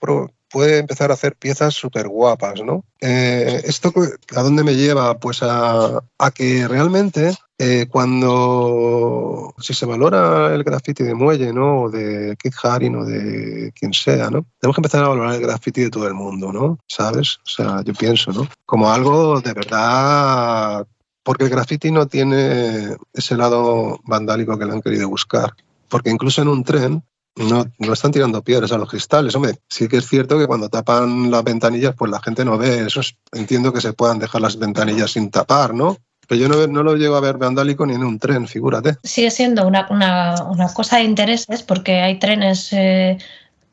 [0.52, 2.84] puede empezar a hacer piezas súper guapas, ¿no?
[3.00, 3.92] Eh, ¿Esto
[4.36, 5.18] a dónde me lleva?
[5.18, 11.82] Pues a, a que realmente eh, cuando, si se valora el graffiti de Muelle, ¿no?
[11.82, 14.46] O de Kid Haring o de quien sea, ¿no?
[14.60, 16.78] Tenemos que empezar a valorar el graffiti de todo el mundo, ¿no?
[16.86, 17.38] ¿Sabes?
[17.46, 18.46] O sea, yo pienso, ¿no?
[18.66, 20.86] Como algo de verdad
[21.22, 25.54] porque el graffiti no tiene ese lado vandálico que le han querido buscar.
[25.88, 27.04] Porque incluso en un tren
[27.36, 29.34] no, no están tirando piedras a los cristales.
[29.34, 32.86] Hombre, sí que es cierto que cuando tapan las ventanillas, pues la gente no ve.
[32.86, 33.00] Eso
[33.32, 35.96] entiendo que se puedan dejar las ventanillas sin tapar, ¿no?
[36.30, 38.96] yo no, no, lo llego a ver vandálico ni en un tren, figúrate.
[39.02, 43.18] Sigue siendo una, una, cosa de intereses porque hay trenes eh,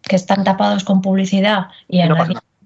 [0.02, 2.02] que están tapados con publicidad y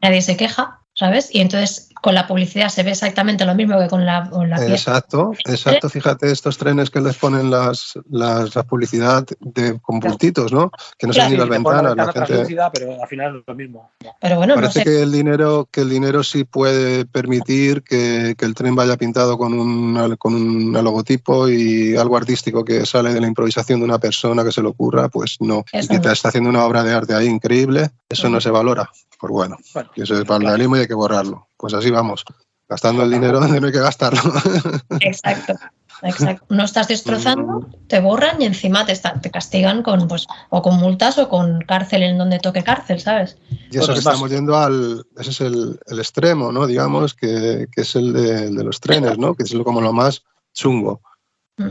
[0.01, 1.29] nadie, se queja, ¿sabes?
[1.33, 5.31] Y entonces con la publicidad se ve exactamente lo mismo que con la, con Exacto,
[5.45, 5.87] exacto.
[5.87, 10.69] Fíjate estos trenes que les ponen las, las publicidad de, con puntitos, ¿no?
[10.97, 11.95] Que no se ni las ventanas.
[11.95, 12.57] La gente...
[12.73, 13.91] pero al final es lo mismo.
[14.19, 18.53] Pero bueno, Parece que el dinero, que el dinero sí puede permitir que, que el
[18.53, 23.27] tren vaya pintado con un, con un logotipo y algo artístico que sale de la
[23.27, 25.63] improvisación de una persona que se le ocurra, pues no.
[25.71, 28.89] y que está haciendo una obra de arte ahí increíble, eso no se valora.
[29.17, 32.25] Pues bueno, bueno eso es vandalismo y hay que borrarlo pues así vamos,
[32.67, 34.19] gastando el dinero donde no hay que gastarlo.
[34.99, 35.53] Exacto.
[36.01, 36.45] Exacto.
[36.49, 41.17] No estás destrozando, te borran y encima te, te castigan con pues o con multas
[41.19, 43.37] o con cárcel en donde toque cárcel, ¿sabes?
[43.71, 46.67] Y eso que estamos yendo al, ese es el, extremo, ¿no?
[46.67, 49.35] Digamos, que, es el de, los trenes, ¿no?
[49.35, 50.21] Que es como lo más
[50.53, 50.99] chungo.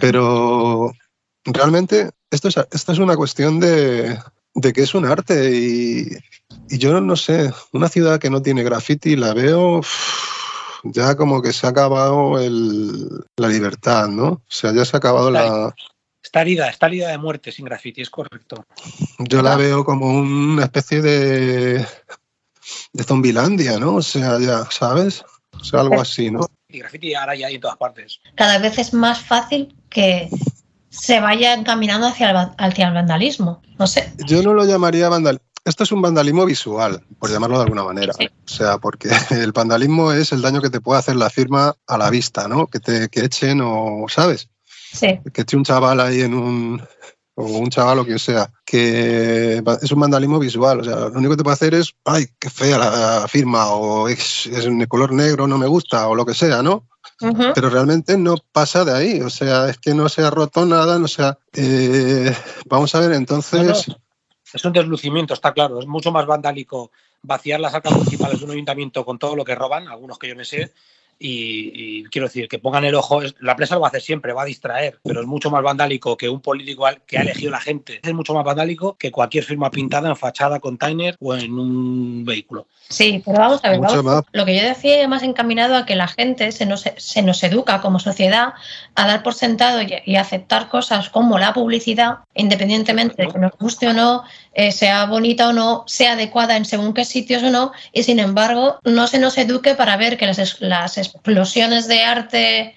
[0.01, 0.91] Pero
[1.45, 4.19] realmente esto es, esto es una cuestión de,
[4.55, 6.09] de que es un arte y,
[6.79, 9.83] yo no sé, una ciudad que no tiene graffiti la veo
[10.85, 14.27] ya como que se ha acabado la libertad, ¿no?
[14.27, 15.75] O sea, ya se ha acabado la...
[16.23, 18.65] Está herida, está herida de muerte sin graffiti, es correcto.
[19.19, 21.87] Yo la veo como una especie de,
[22.93, 23.97] de zombilandia, ¿no?
[23.97, 25.25] O sea, ya, ¿sabes?
[25.53, 26.47] O sea, algo así, ¿no?
[26.69, 28.21] Y graffiti ahora ya hay en todas partes.
[28.35, 30.31] Cada vez es más fácil que
[30.91, 33.61] se vaya encaminando hacia el, hacia el vandalismo.
[33.79, 34.13] No sé.
[34.27, 35.52] Yo no lo llamaría vandalismo.
[35.65, 38.13] Esto es un vandalismo visual, por llamarlo de alguna manera.
[38.19, 41.99] O sea, porque el vandalismo es el daño que te puede hacer la firma a
[41.99, 42.67] la vista, ¿no?
[42.67, 44.49] Que te que echen o, ¿sabes?
[44.67, 45.21] Sí.
[45.33, 46.83] Que eche un chaval ahí en un,
[47.35, 50.81] o un chaval o quien sea, que es un vandalismo visual.
[50.81, 54.09] O sea, lo único que te puede hacer es, ay, qué fea la firma, o
[54.09, 56.89] es, es de color negro, no me gusta, o lo que sea, ¿no?
[57.55, 60.97] pero realmente no pasa de ahí, o sea, es que no se ha roto nada,
[60.97, 62.35] o sea, eh,
[62.67, 63.87] vamos a ver, entonces...
[64.53, 66.91] Es un deslucimiento, está claro, es mucho más vandálico
[67.23, 70.37] vaciar las arcas municipales de un ayuntamiento con todo lo que roban, algunos que yo
[70.37, 70.73] me sé,
[71.19, 74.43] y, quiero decir, que pongan el ojo, la prensa lo va a hacer siempre, va
[74.43, 78.01] a distraer, pero es mucho más vandálico que un político que ha elegido la gente.
[78.03, 82.67] Es mucho más vandálico que cualquier firma pintada en fachada, container o en un vehículo.
[82.89, 83.81] Sí, pero vamos a ver,
[84.33, 87.81] lo que yo decía más encaminado a que la gente se nos, se nos educa
[87.81, 88.55] como sociedad
[88.95, 93.89] a dar por sentado y, aceptar cosas como la publicidad, independientemente de que nos guste
[93.89, 97.73] o no, eh, sea bonita o no, sea adecuada en según qué sitios o no,
[97.93, 102.77] y sin embargo no se nos eduque para ver que las, las explosiones de arte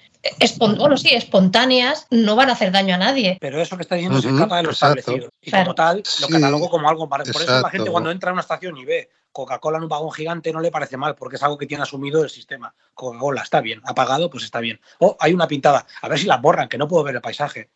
[0.58, 3.38] bueno, sí, espontáneas no van a hacer daño a nadie.
[3.40, 5.28] Pero eso que está diciendo se escapa de lo establecido.
[5.40, 7.08] Y como tal, lo catalogo como algo.
[7.08, 10.12] Por eso la gente cuando entra a una estación y ve Coca-Cola en un vagón
[10.12, 12.74] gigante no le parece mal, porque es algo que tiene asumido el sistema.
[12.94, 14.80] Coca-Cola está bien, apagado, pues está bien.
[14.98, 17.68] O hay una pintada, a ver si la borran, que no puedo ver el paisaje.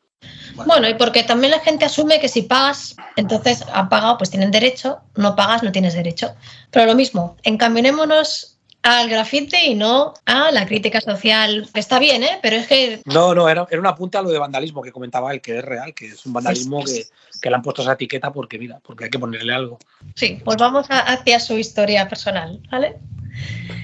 [0.55, 0.88] Bueno.
[0.88, 5.01] y porque también la gente asume que si pagas, entonces han pagado, pues tienen derecho,
[5.16, 6.35] no pagas, no tienes derecho.
[6.70, 8.49] Pero lo mismo, encaminémonos
[8.83, 11.69] al grafite y no a la crítica social.
[11.75, 12.38] Está bien, ¿eh?
[12.43, 13.03] Pero es que...
[13.05, 15.64] No, no, era, era una apunta a lo de vandalismo que comentaba él, que es
[15.64, 17.07] real, que es un vandalismo que,
[17.40, 19.79] que, le han puesto esa etiqueta porque, mira, porque hay que ponerle algo.
[20.14, 22.97] Sí, pues vamos hacia su historia personal, ¿vale?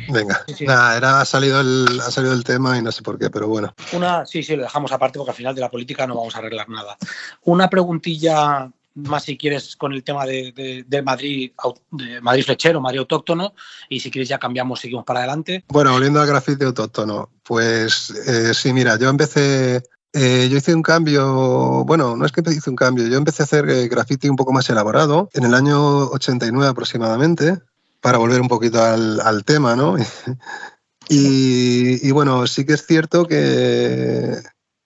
[0.08, 3.30] Venga, Nada, era, ha, salido el, ha salido el tema y no sé por qué,
[3.30, 3.74] pero bueno.
[3.92, 6.38] Una, sí, sí, lo dejamos aparte porque al final de la política no vamos a
[6.38, 6.96] arreglar nada.
[7.44, 11.52] Una preguntilla más si quieres con el tema de, Madrid,
[11.90, 13.54] de Madrid flechero, Madrid autóctono,
[13.88, 15.64] y si quieres ya cambiamos, seguimos para adelante.
[15.68, 19.82] Bueno, volviendo al grafite autóctono, pues eh, sí, mira, yo empecé,
[20.12, 23.44] eh, yo hice un cambio, bueno, no es que hice un cambio, yo empecé a
[23.44, 27.58] hacer eh, grafite un poco más elaborado en el año 89 aproximadamente,
[28.00, 29.96] para volver un poquito al, tema, ¿no?
[31.08, 34.36] y, y, bueno, sí que es cierto que,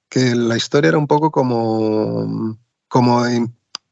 [0.08, 2.58] que la historia era un poco como
[2.90, 3.24] como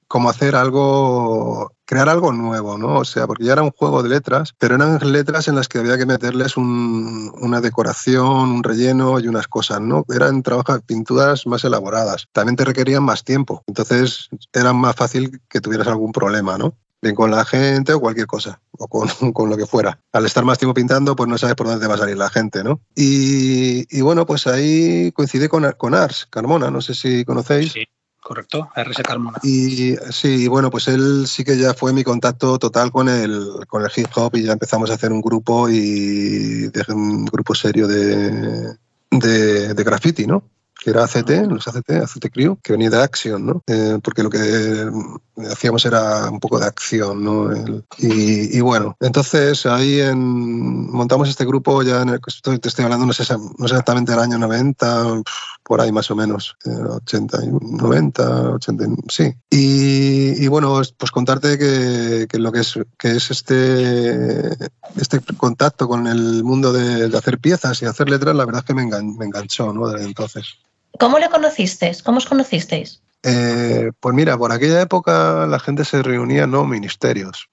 [0.09, 2.97] como hacer algo, crear algo nuevo, ¿no?
[3.01, 5.79] O sea, porque ya era un juego de letras, pero eran letras en las que
[5.79, 10.05] había que meterles una decoración, un relleno y unas cosas, ¿no?
[10.09, 12.27] Eran trabajos, pinturas más elaboradas.
[12.33, 13.63] También te requerían más tiempo.
[13.67, 16.75] Entonces era más fácil que tuvieras algún problema, ¿no?
[17.01, 20.01] bien con la gente o cualquier cosa, o con, con, lo que fuera.
[20.13, 22.65] Al estar más tiempo pintando, pues no sabes por dónde va a salir la gente,
[22.65, 22.81] ¿no?
[22.97, 27.71] Y, y bueno, pues ahí coincidí con, con Ars Carmona, no sé si conocéis.
[27.71, 27.85] Sí
[28.21, 29.39] correcto, RS Carmona.
[29.43, 33.83] Y sí, bueno, pues él sí que ya fue mi contacto total con el, con
[33.83, 38.77] el hip hop y ya empezamos a hacer un grupo y un grupo serio de,
[39.11, 40.43] de, de graffiti, ¿no?
[40.79, 43.63] que era ACT, los ACT, ACT Crew, que venía de Action, ¿no?
[43.67, 44.89] Eh, porque lo que
[45.51, 47.51] hacíamos era un poco de acción, ¿no?
[47.99, 53.25] y, bueno, entonces ahí montamos este grupo ya en el te estoy hablando, no sé,
[53.33, 55.23] no sé exactamente el año 90,
[55.69, 59.35] por ahí más o menos, 80, 90, 80, sí.
[59.51, 64.49] Y, bueno, pues contarte que, que, lo que es, que es este,
[64.97, 68.75] este contacto con el mundo de, hacer piezas y hacer letras, la verdad es que
[68.75, 69.89] me, enganchó, ¿no?
[69.89, 70.55] Desde entonces.
[70.99, 72.03] ¿Cómo le conocisteis?
[72.03, 73.03] ¿Cómo os conocisteis?
[73.23, 77.49] Eh, pues mira, por aquella época la gente se reunía, no ministerios.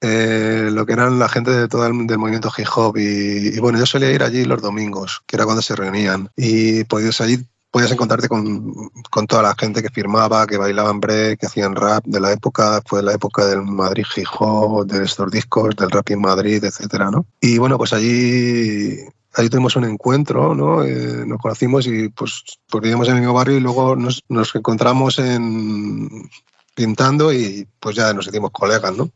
[0.00, 3.78] Eh, lo que eran la gente de todo el del movimiento hip hop y, bueno,
[3.78, 7.92] yo solía ir allí los domingos, que era cuando se reunían y podías allí podías
[7.92, 12.20] encontrarte con, con, toda la gente que firmaba, que bailaban break, que hacían rap de
[12.20, 16.20] la época, fue la época del Madrid hip hop, de estos discos, del rap en
[16.22, 17.26] Madrid, etcétera, ¿no?
[17.40, 19.00] Y bueno, pues allí
[19.34, 20.84] ahí tuvimos un encuentro, ¿no?
[20.84, 24.54] Eh, nos conocimos y pues, pues vivíamos en el mismo barrio y luego nos, nos
[24.54, 26.30] encontramos en,
[26.74, 29.10] pintando y pues ya nos hicimos colegas, ¿no?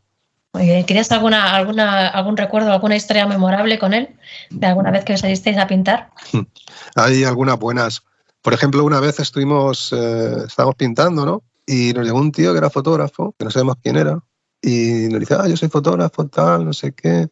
[0.53, 4.09] ¿Querías alguna, alguna, algún recuerdo, alguna historia memorable con él?
[4.49, 6.09] ¿De alguna vez que salisteis a pintar?
[6.95, 8.03] Hay algunas buenas.
[8.41, 11.43] Por ejemplo, una vez estuvimos, eh, estábamos pintando, ¿no?
[11.65, 14.19] Y nos llegó un tío que era fotógrafo, que no sabemos quién era,
[14.61, 17.29] y nos dice, ah, yo soy fotógrafo, tal, no sé qué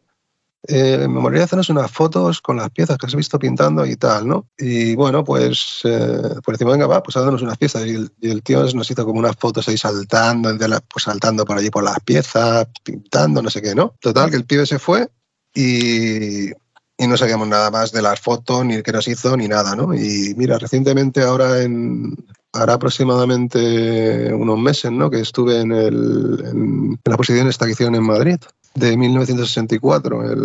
[0.68, 4.28] eh, me moriría hacernos unas fotos con las piezas que has visto pintando y tal,
[4.28, 4.46] ¿no?
[4.58, 7.86] Y bueno, pues, eh, pues decimos, venga, va, pues haznos unas piezas.
[7.86, 10.50] Y el, tío nos hizo como unas fotos ahí saltando,
[10.92, 13.94] pues saltando por allí por las piezas, pintando, no sé qué, ¿no?
[14.00, 15.08] Total, que el pibe se fue
[15.54, 19.74] y, y no sabíamos nada más de las fotos, ni qué nos hizo, ni nada,
[19.74, 19.94] ¿no?
[19.94, 22.14] Y mira, recientemente ahora en,
[22.52, 25.10] hará aproximadamente unos meses, ¿no?
[25.10, 28.38] Que estuve en, el, en, la posición esta que hicieron en Madrid
[28.74, 30.24] de 1964.
[30.24, 30.40] El...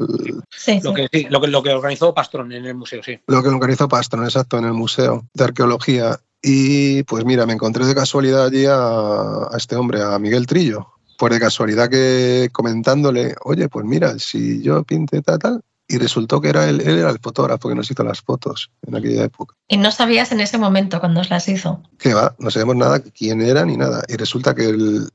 [0.83, 3.19] lo, Que, lo, que, lo que organizó Pastrón en el museo, sí.
[3.27, 6.19] Lo que organizó Pastrón, exacto, en el Museo de Arqueología.
[6.41, 10.87] Y pues mira, me encontré de casualidad allí a, este hombre, a Miguel Trillo.
[11.17, 16.41] Pues de casualidad que comentándole, oye, pues mira, si yo pinte tal, tal, y resultó
[16.41, 19.55] que era él, él era el fotógrafo que nos hizo las fotos en aquella época.
[19.67, 21.81] ¿Y no sabías en ese momento cuando os las hizo?
[21.97, 24.03] Que va, no sabemos nada quién era ni nada.
[24.07, 25.09] Y resulta que el,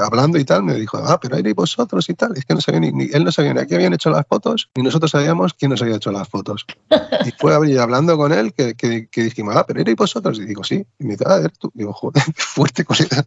[0.00, 2.36] hablando y tal, me dijo, ah, pero erais vosotros y tal.
[2.36, 4.70] Es que no sabía ni, él no sabía ni a quién habían hecho las fotos,
[4.74, 6.66] ni nosotros sabíamos quién nos había hecho las fotos.
[7.24, 10.38] Y fue hablando con él que, que, que dijimos, ah, pero erais vosotros.
[10.38, 10.86] Y digo, sí.
[10.98, 11.70] Y me dice, ah, eres tú.
[11.74, 13.26] Digo, joder, qué fuerte, colega.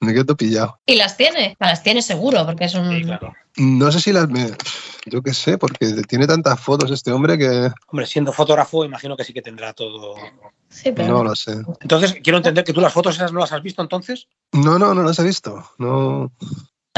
[0.00, 0.80] Me quedo pillado.
[0.86, 1.56] ¿Y las tiene?
[1.60, 2.90] Las tiene seguro, porque es un...
[2.90, 3.32] Sí, claro.
[3.56, 4.50] No sé si las me.
[5.06, 7.70] Yo qué sé, porque tiene tantas fotos este hombre que.
[7.86, 10.14] Hombre, siendo fotógrafo, imagino que sí que tendrá todo.
[10.68, 11.08] Sí, pero...
[11.08, 11.56] No lo sé.
[11.80, 14.26] Entonces, quiero entender que tú las fotos esas no las has visto entonces.
[14.52, 15.64] No, no, no las he visto.
[15.78, 16.30] No.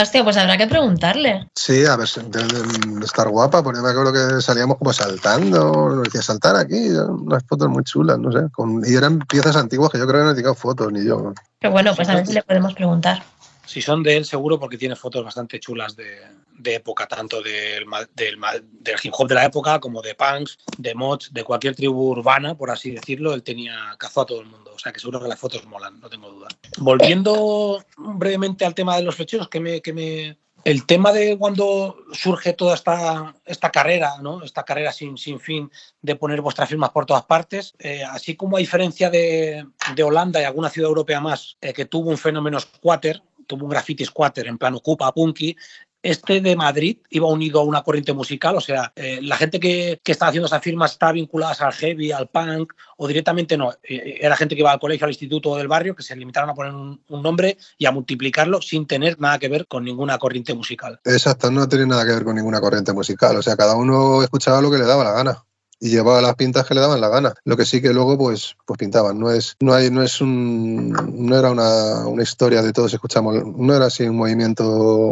[0.01, 1.49] Hostia, pues habrá que preguntarle.
[1.57, 5.89] Sí, a ver, de, de- de estar guapa, porque me acuerdo que salíamos como saltando,
[5.91, 8.43] nos decía saltar aquí, unas fotos muy chulas, no sé.
[8.53, 11.33] Con, y eran piezas antiguas que yo creo que no he tirado fotos, ni yo.
[11.59, 13.25] Pero bueno, pues a ver si le podemos preguntar.
[13.69, 16.21] Si son de él, seguro, porque tiene fotos bastante chulas de,
[16.59, 20.95] de época, tanto del, del, del hip hop de la época como de punks, de
[20.95, 23.35] mods, de cualquier tribu urbana, por así decirlo.
[23.35, 24.73] Él tenía cazó a todo el mundo.
[24.75, 26.49] O sea que seguro que las fotos molan, no tengo duda.
[26.79, 31.97] Volviendo brevemente al tema de los flecheros, que me, que me, el tema de cuando
[32.13, 34.43] surge toda esta, esta carrera, ¿no?
[34.43, 35.71] esta carrera sin, sin fin
[36.03, 40.41] de poner vuestras firmas por todas partes, eh, así como a diferencia de, de Holanda
[40.41, 44.47] y alguna ciudad europea más eh, que tuvo un fenómeno squatter, tuvo un graffiti squatter
[44.47, 45.57] en plan ocupa, punky,
[46.03, 50.01] este de Madrid iba unido a una corriente musical, o sea, eh, la gente que,
[50.03, 53.73] que estaba haciendo esas firmas estaba vinculada al heavy, al punk, o directamente no.
[53.83, 56.51] Eh, era gente que iba al colegio, al instituto o del barrio, que se limitaron
[56.51, 60.19] a poner un, un nombre y a multiplicarlo sin tener nada que ver con ninguna
[60.19, 61.01] corriente musical.
[61.05, 63.37] Exacto, no tiene nada que ver con ninguna corriente musical.
[63.37, 65.45] O sea, cada uno escuchaba lo que le daba la gana.
[65.81, 67.35] Y llevaba las pintas que le daban la gana.
[67.45, 69.19] Lo que sí que luego, pues, pues pintaban.
[69.19, 70.93] No es, no hay, no es un,
[71.27, 73.37] no era una, una historia de todos escuchamos.
[73.57, 75.09] No era así un movimiento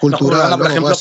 [0.00, 0.96] cultural, No, por ejemplo,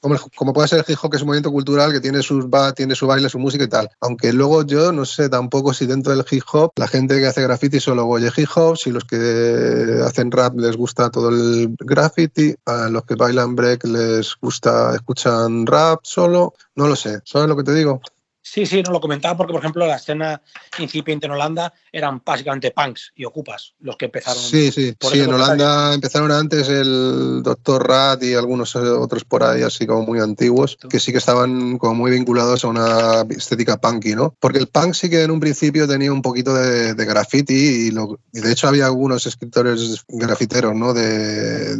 [0.00, 2.22] Como que- como puede ser el hip hop, que es un movimiento cultural que tiene
[2.22, 3.88] sus ba- tiene su baile, su música y tal.
[4.00, 7.42] Aunque luego yo no sé tampoco si dentro del hip hop la gente que hace
[7.42, 12.54] graffiti solo oye hip hop, si los que hacen rap les gusta todo el graffiti,
[12.66, 17.20] a los que bailan break les gusta, escuchan rap solo, no lo sé.
[17.24, 18.00] ¿Sabes lo que te digo?
[18.48, 20.40] Sí, sí, no lo comentaba porque, por ejemplo, la escena
[20.78, 24.40] incipiente en Holanda eran básicamente punks y ocupas los que empezaron.
[24.40, 25.18] Sí, sí, Por sí.
[25.20, 30.20] En Holanda empezaron antes el Doctor Rat y algunos otros por ahí, así como muy
[30.20, 34.36] antiguos, que sí que estaban como muy vinculados a una estética punky, ¿no?
[34.38, 37.90] Porque el punk sí que en un principio tenía un poquito de, de graffiti y,
[37.90, 40.94] lo- y de hecho había algunos escritores grafiteros, ¿no?
[40.94, 41.76] De,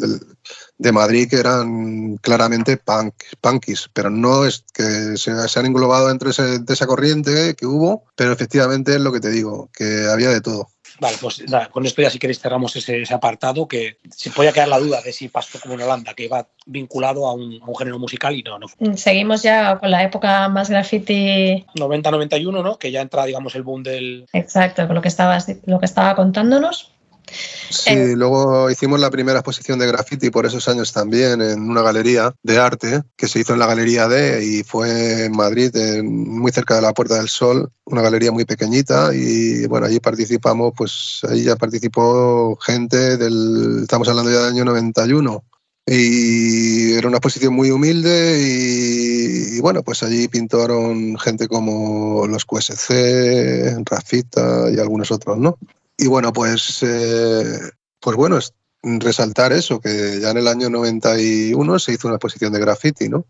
[0.78, 6.10] de Madrid que eran claramente punk, punkies, pero no es que se, se han englobado
[6.10, 10.06] entre ese- de esa corriente que hubo, pero efectivamente es lo que te digo, que
[10.12, 10.68] había de todo.
[10.98, 14.52] Vale, pues nada, con esto ya si queréis cerramos ese, ese apartado que se podía
[14.52, 17.66] quedar la duda de si pasó como en Holanda, que iba vinculado a un, a
[17.66, 18.66] un género musical y no, no.
[18.68, 18.96] fue.
[18.96, 22.78] Seguimos ya con la época más graffiti, 90-91, ¿no?
[22.78, 24.26] Que ya entra, digamos, el boom del...
[24.32, 26.92] exacto, con lo que estabas, lo que estaba contándonos.
[27.28, 28.14] Sí, Eh.
[28.16, 32.58] luego hicimos la primera exposición de graffiti por esos años también en una galería de
[32.58, 36.76] arte que se hizo en la Galería D y fue en Madrid, en- muy cerca
[36.76, 41.42] de la Puerta del Sol, una galería muy pequeñita y bueno, allí participamos, pues ahí
[41.42, 45.42] ya participó gente del, estamos hablando ya del año 91
[45.88, 52.44] y era una exposición muy humilde y, y bueno, pues allí pintaron gente como los
[52.44, 55.58] QSC, Rafita y algunos otros, ¿no?
[55.96, 57.58] Y bueno, pues, eh,
[58.00, 62.52] pues bueno, es resaltar eso, que ya en el año 91 se hizo una exposición
[62.52, 63.24] de graffiti, ¿no?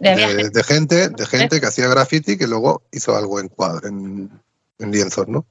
[0.00, 3.88] De gente- de gente, de gente que hacía graffiti que luego hizo algo en cuadro,
[3.88, 4.30] en,
[4.78, 5.46] en lienzos, ¿no?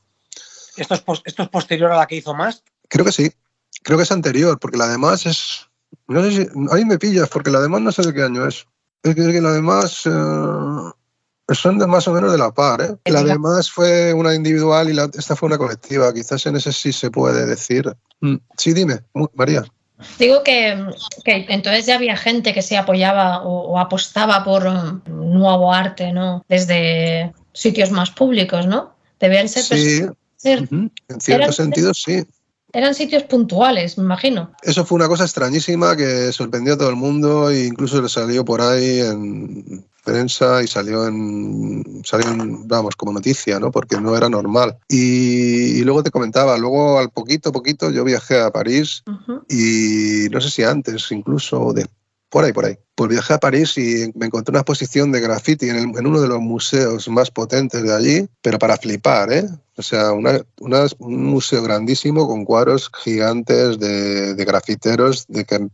[0.76, 2.64] Esto es, pos- esto es posterior a la que hizo más.
[2.88, 3.32] Creo que sí,
[3.84, 5.68] creo que es anterior, porque la demás es,
[6.08, 8.66] no sé si, ahí me pillas, porque la demás no sé de qué año es.
[9.04, 10.10] Es que, es que la demás eh,
[11.56, 12.96] son de más o menos de la par, ¿eh?
[13.06, 16.92] La demás fue una individual y la, esta fue una colectiva, quizás en ese sí
[16.94, 17.94] se puede decir.
[18.22, 19.00] Mm, Sí, dime,
[19.34, 19.64] María.
[20.18, 20.84] Digo que,
[21.24, 26.12] que entonces ya había gente que se apoyaba o, o apostaba por um, nuevo arte,
[26.12, 26.44] ¿no?
[26.50, 28.96] Desde sitios más públicos, ¿no?
[29.20, 30.04] Debían ser, Sí,
[30.44, 32.26] en cierto sentido sí.
[32.74, 34.52] Eran sitios puntuales, me imagino.
[34.62, 38.46] Eso fue una cosa extrañísima que sorprendió a todo el mundo e incluso le salió
[38.46, 43.72] por ahí en prensa y salió en, salió en, vamos, como noticia, ¿no?
[43.72, 44.78] Porque no era normal.
[44.88, 49.04] Y, y luego te comentaba, luego al poquito, poquito, yo viajé a París
[49.50, 51.88] y no sé si antes incluso de
[52.32, 52.78] por ahí, por ahí.
[52.96, 56.22] Pues viajé a París y me encontré una exposición de graffiti en, el- en uno
[56.22, 59.44] de los museos más potentes de allí, pero para flipar, ¿eh?
[59.78, 65.68] O sea, una- una- un museo grandísimo con cuadros gigantes de, de grafiteros de que,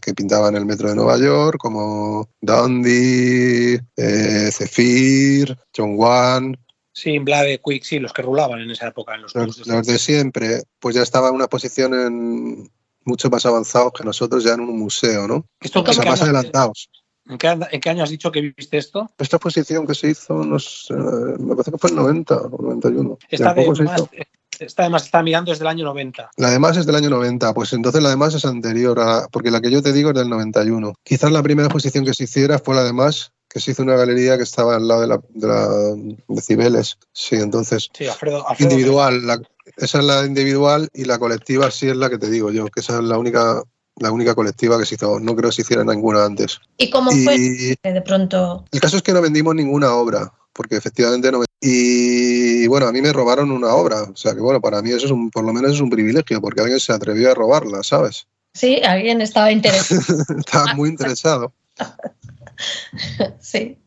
[0.00, 6.58] que pintaban el metro de Nueva York, como Dundee, eh, Zephyr, John Wan,
[6.94, 9.98] Sí, Blade, Quick, sí, los que rulaban en esa época en los los, los de
[9.98, 12.70] siempre, pues ya estaba una exposición en,
[13.04, 15.44] mucho más avanzados que nosotros ya en un museo, ¿no?
[15.60, 16.90] ¿Esto o sea, más adelantados.
[17.28, 19.10] ¿En qué, ¿En qué, año has dicho que viste esto?
[19.18, 23.18] Esta exposición que se hizo, no sé, me parece que fue en 90 o 91.
[23.28, 24.02] Esta, de más,
[24.58, 26.30] esta además está mirando desde el año 90.
[26.36, 29.60] La demás es del año 90, pues entonces la demás es anterior, a, porque la
[29.60, 30.94] que yo te digo es del 91.
[31.02, 34.38] Quizás la primera exposición que se hiciera fue la demás que se hizo una galería
[34.38, 36.98] que estaba al lado de la de, la, de Cibeles.
[37.12, 37.90] Sí, entonces.
[37.92, 39.26] Sí, Alfredo, Alfredo individual.
[39.26, 39.42] La,
[39.76, 42.80] esa es la individual y la colectiva sí es la que te digo yo, que
[42.80, 43.62] esa es la única
[43.96, 45.20] la única colectiva que se hizo.
[45.20, 46.60] No creo que se hiciera ninguna antes.
[46.78, 48.64] ¿Y cómo y, fue de pronto?
[48.72, 51.44] El caso es que no vendimos ninguna obra, porque efectivamente no.
[51.60, 54.02] Y bueno, a mí me robaron una obra.
[54.02, 56.40] O sea que bueno, para mí eso es un, por lo menos es un privilegio,
[56.40, 58.26] porque alguien se atrevió a robarla, ¿sabes?
[58.54, 60.24] Sí, alguien estaba interesado.
[60.38, 61.52] estaba muy interesado.
[63.40, 63.78] sí.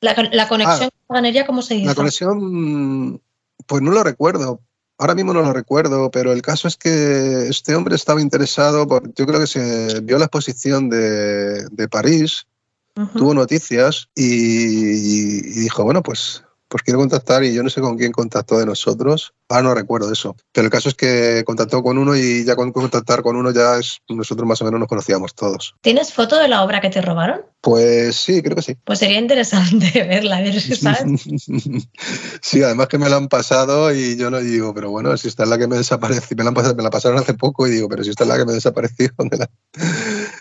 [0.00, 1.86] La, la conexión ah, con la ¿cómo se hizo?
[1.86, 3.20] La conexión,
[3.66, 4.60] pues no lo recuerdo.
[5.02, 9.12] Ahora mismo no lo recuerdo, pero el caso es que este hombre estaba interesado, por,
[9.14, 12.46] yo creo que se vio la exposición de, de París,
[12.94, 13.12] uh -huh.
[13.18, 17.82] tuvo noticias y, y, y dijo, bueno, pues pues quiero contactar y yo no sé
[17.82, 19.34] con quién contactó de nosotros.
[19.50, 20.34] Ah, no recuerdo eso.
[20.52, 23.76] Pero el caso es que contactó con uno y ya con contactar con uno ya
[23.76, 25.74] es, nosotros más o menos nos conocíamos todos.
[25.82, 27.42] ¿Tienes foto de la obra que te robaron?
[27.60, 28.74] Pues sí, creo que sí.
[28.84, 31.24] Pues sería interesante verla, a ver si sabes.
[32.40, 35.42] sí, además que me la han pasado y yo no digo, pero bueno, si esta
[35.42, 37.88] es la que me desapareció, me la, pasado, me la pasaron hace poco y digo,
[37.90, 39.50] pero si esta es la que me desapareció, me la...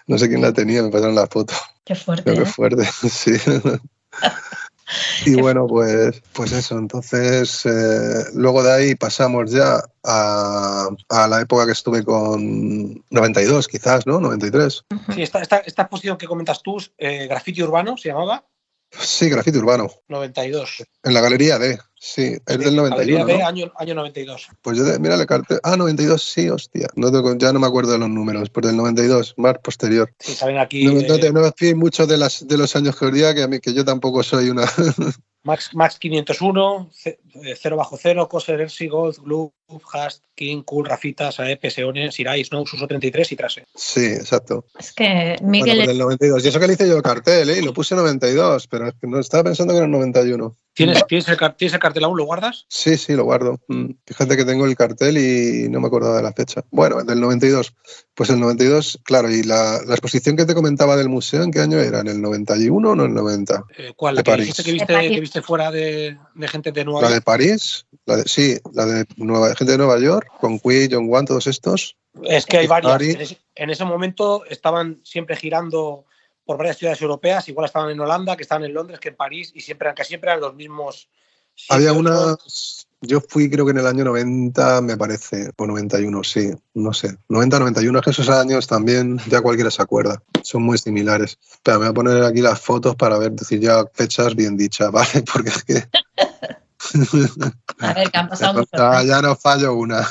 [0.08, 1.54] no sé quién la tenía, me pasaron la foto.
[1.84, 2.24] Qué fuerte.
[2.24, 2.46] Pero ¿eh?
[2.46, 3.34] qué fuerte, sí.
[5.26, 11.42] Y bueno, pues, pues eso, entonces eh, luego de ahí pasamos ya a, a, la
[11.42, 14.20] época que estuve con 92, quizás, ¿no?
[14.20, 14.86] 93.
[15.14, 18.46] Sí, esta, esta, esta exposición que comentas tú, eh, Grafiti Urbano, ¿se llamaba?
[18.90, 19.90] Sí, Grafiti Urbano.
[20.08, 20.84] 92.
[21.04, 22.90] En la Galería D, sí, es del 91.
[22.90, 23.48] Galería D, ¿no?
[23.48, 24.48] año, año 92.
[24.62, 25.60] Pues yo, mira el cartel.
[25.64, 26.88] Ah, 92, sí, hostia.
[26.96, 30.12] No tengo, ya no me acuerdo de los números, pues del 92, más posterior.
[30.20, 30.84] Sí, saben aquí.
[30.86, 33.48] No, no, te, no fui mucho de, las, de los años que diga, que, a
[33.48, 34.66] mí, que yo tampoco soy una.
[35.44, 36.92] Max, Max 501,
[37.56, 39.52] 0 bajo 0, Coser, Ersi, Gold, Glue,
[39.92, 43.66] Hast, King, Cool, Rafita, Sae, Peseone, Sirai, Snow, Suso 33 y Trase.
[43.74, 44.66] Sí, exacto.
[44.78, 45.78] Es que Miguel.
[45.78, 46.46] Bueno, pues del 92.
[46.46, 47.60] Y eso que le hice yo el cartel, ¿eh?
[47.60, 50.56] Y lo puse 92, pero es que no estaba pensando que era el 91.
[50.74, 52.18] ¿Tienes, ¿tienes, el, ¿Tienes el cartel aún?
[52.18, 52.66] ¿Lo guardas?
[52.70, 53.60] Sí, sí, lo guardo.
[53.68, 53.92] Mm.
[54.06, 56.64] Fíjate que tengo el cartel y no me acordaba de la fecha.
[56.72, 57.74] Bueno, del 92.
[58.22, 61.60] Pues el 92, claro, y la, la, exposición que te comentaba del museo, ¿en qué
[61.60, 62.02] año era?
[62.02, 63.64] ¿En el 91 o en el 90?
[63.76, 64.14] Eh, ¿Cuál?
[64.14, 64.46] ¿La que París.
[64.46, 67.10] dijiste que viste, que viste fuera de, de, gente de Nueva York?
[67.10, 70.88] La de París, la de, sí, la de Nueva, gente de Nueva York, con Qui,
[70.92, 71.98] John Wan, todos estos.
[72.22, 73.02] Es que hay varias.
[73.02, 76.06] En ese, en ese momento estaban siempre girando
[76.46, 79.52] por varias ciudades europeas, igual estaban en Holanda, que estaban en Londres, que en París,
[79.56, 81.10] y siempre, aunque siempre eran los mismos.
[81.70, 82.38] Había una,
[83.02, 87.18] yo fui creo que en el año 90, me parece, o 91, sí, no sé.
[87.30, 91.40] 90, 91, es que esos años también ya cualquiera se acuerda, son muy similares.
[91.64, 94.92] Pero me voy a poner aquí las fotos para ver, decir ya fechas bien dichas,
[94.92, 95.24] ¿vale?
[95.32, 95.84] Porque es que...
[97.80, 98.70] a ver, que han pasado mucho.
[98.74, 100.08] Ya, ya no fallo una.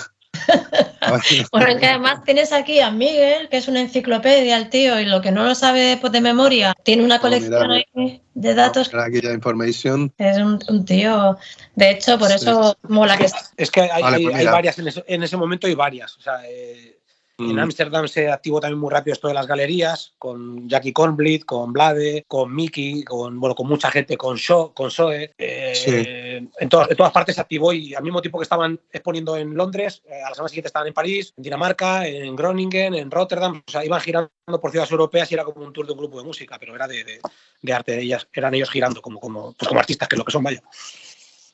[1.52, 5.20] bueno, que además tienes aquí a Miguel, que es una enciclopedia, el tío, y lo
[5.20, 8.92] que no lo sabe pues, de memoria, tiene una colección ahí de datos.
[8.94, 10.12] Aquí ya information.
[10.18, 11.36] Es un, un, tío.
[11.74, 12.92] De hecho, por eso sí.
[12.92, 13.26] mola que
[13.56, 16.16] Es que hay, vale, pues hay varias, en ese, en ese, momento hay varias.
[16.16, 16.99] O sea, eh,
[17.40, 21.72] en Ámsterdam se activó también muy rápido esto de las galerías, con Jackie Cornblit, con
[21.72, 25.32] Blade, con Mickey, con, bueno, con mucha gente, con Show, con Soe.
[25.38, 26.50] Eh, sí.
[26.58, 29.54] en, todas, en, todas, partes se activó y al mismo tiempo que estaban exponiendo en
[29.54, 33.62] Londres, eh, a la semana siguiente estaban en París, en Dinamarca, en Groningen, en Rotterdam.
[33.66, 34.30] O sea, iban girando
[34.60, 36.86] por ciudades europeas y era como un tour de un grupo de música, pero era
[36.86, 37.20] de, de,
[37.62, 38.00] de arte.
[38.00, 40.62] Ellas, eran ellos girando como, como, pues como artistas, que es lo que son, vaya.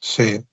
[0.00, 0.44] Sí,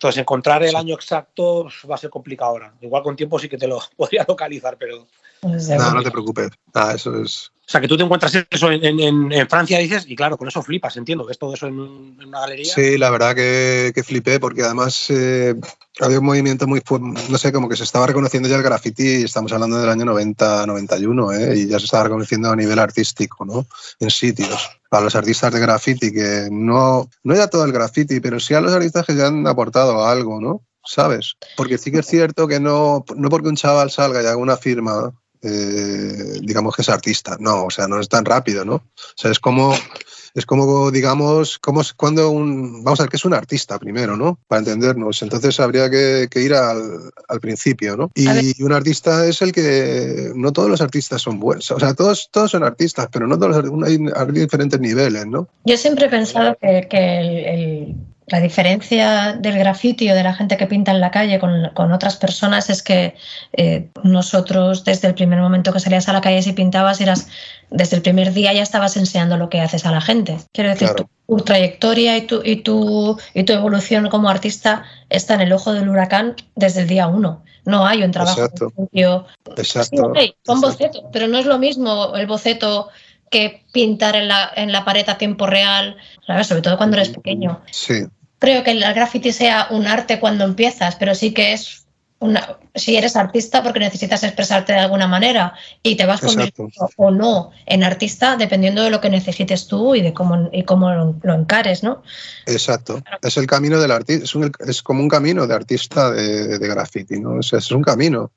[0.00, 2.72] entonces, encontrar el año exacto va a ser complicado ahora.
[2.80, 5.06] Igual con tiempo sí que te lo podría localizar, pero.
[5.42, 6.48] No, no te preocupes.
[6.72, 7.50] Ah, eso es.
[7.68, 10.48] O sea, que tú te encuentras eso en, en, en, Francia, dices, y claro, con
[10.48, 11.74] eso flipas, entiendo, ves todo eso en,
[12.18, 12.72] en una galería.
[12.72, 15.54] Sí, la verdad que, que flipé, porque además eh,
[16.00, 19.52] había un movimiento muy, no sé, como que se estaba reconociendo ya el graffiti, estamos
[19.52, 21.58] hablando del año 90, 91, ¿eh?
[21.58, 23.66] y ya se estaba reconociendo a nivel artístico, ¿no?
[24.00, 24.79] En sitios.
[24.90, 28.60] Para los artistas de graffiti, que no, no ya todo el graffiti, pero sí a
[28.60, 30.66] los artistas que ya han aportado algo, ¿no?
[30.84, 31.36] ¿Sabes?
[31.56, 34.58] Porque sí que es cierto que no, no porque un chaval salga y haga una
[34.58, 37.36] firma eh, digamos que es artista.
[37.40, 38.74] No, o sea, no es tan rápido, ¿no?
[38.74, 39.74] O sea, es como,
[40.34, 44.38] es como digamos, como cuando un, vamos a ver, que es un artista primero, ¿no?
[44.48, 45.22] Para entendernos.
[45.22, 48.10] Entonces habría que, que ir al, al, principio, ¿no?
[48.14, 52.28] Y un artista es el que, no todos los artistas son buenos, o sea, todos,
[52.30, 55.48] todos son artistas, pero no todos, hay, hay diferentes niveles, ¿no?
[55.64, 57.96] Yo siempre he pensado que, que el, el
[58.30, 62.16] La diferencia del graffiti o de la gente que pinta en la calle con, otras
[62.16, 63.16] personas es que
[63.52, 67.26] eh, nosotros desde el primer momento que salías a la calle y pintabas eras
[67.70, 70.38] desde el primer día ya estabas enseñando lo que haces a la gente.
[70.52, 70.90] Quiero decir,
[71.26, 75.72] tu, trayectoria y tu, y, tu, y tu evolución como artista está en el ojo
[75.72, 77.42] del huracán desde el día uno.
[77.64, 78.42] No hay un trabajo.
[78.42, 79.26] Exacto.
[79.56, 80.12] Exacto.
[80.46, 82.90] son bocetos, pero no es lo mismo el boceto
[83.28, 85.96] que pintar en la, en la pared a tiempo real,
[86.42, 87.60] sobre todo cuando eres pequeño.
[87.72, 88.04] Sí.
[88.40, 91.80] Creo que el graffiti sea un arte cuando empiezas, pero sí que es
[92.74, 97.50] si eres artista porque necesitas expresarte de alguna manera y te vas convirtiendo o no
[97.64, 101.82] en artista dependiendo de lo que necesites tú y de cómo, y cómo lo, encares,
[101.82, 102.02] ¿no?
[102.46, 103.02] Exacto.
[103.22, 107.40] Es el camino del artista, es, como un camino de artista de, de graffiti, ¿no?
[107.40, 108.30] es un camino.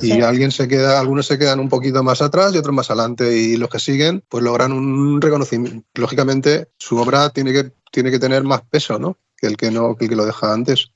[0.00, 3.36] y alguien se queda, algunos se quedan un poquito más atrás y otros más adelante
[3.36, 5.86] y los que siguen pues logran un reconocimiento.
[5.94, 9.18] Lógicamente su obra tiene que, tiene que tener más peso, ¿no?
[9.40, 10.90] Que el que no, que el que lo deja antes.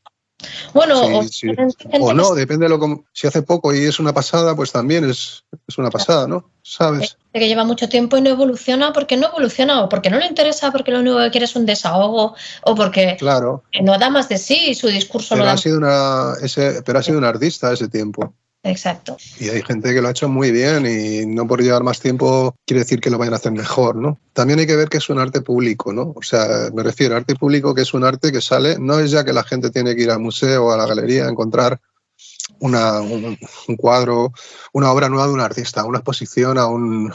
[0.74, 1.00] Bueno,
[2.00, 3.00] o, no, depende de lo que.
[3.12, 6.50] Si hace poco y es una pasada, pues también es, es una pasada, ¿no?
[6.62, 7.16] ¿Sabes?
[7.32, 10.70] que lleva mucho tiempo y no evoluciona porque no evoluciona o porque no le interesa,
[10.70, 13.64] porque lo único que quiere es un desahogo o porque claro.
[13.80, 16.98] no da más de sí y su discurso pero no ha Sido una, ese, pero
[16.98, 18.34] ha sido un artista ese tiempo.
[18.64, 19.16] Exacto.
[19.40, 22.54] Y hay gente que lo ha hecho muy bien y no por llevar más tiempo
[22.64, 24.20] quiere decir que lo vayan a hacer mejor, ¿no?
[24.32, 26.12] También hay que ver que es un arte público, ¿no?
[26.14, 29.10] O sea, me refiero a arte público que es un arte que sale, no es
[29.10, 31.80] ya que la gente tiene que ir al museo o a la galería a encontrar
[32.60, 33.36] una, un,
[33.76, 34.32] cuadro,
[34.72, 37.12] una obra nueva de un artista, una exposición a un...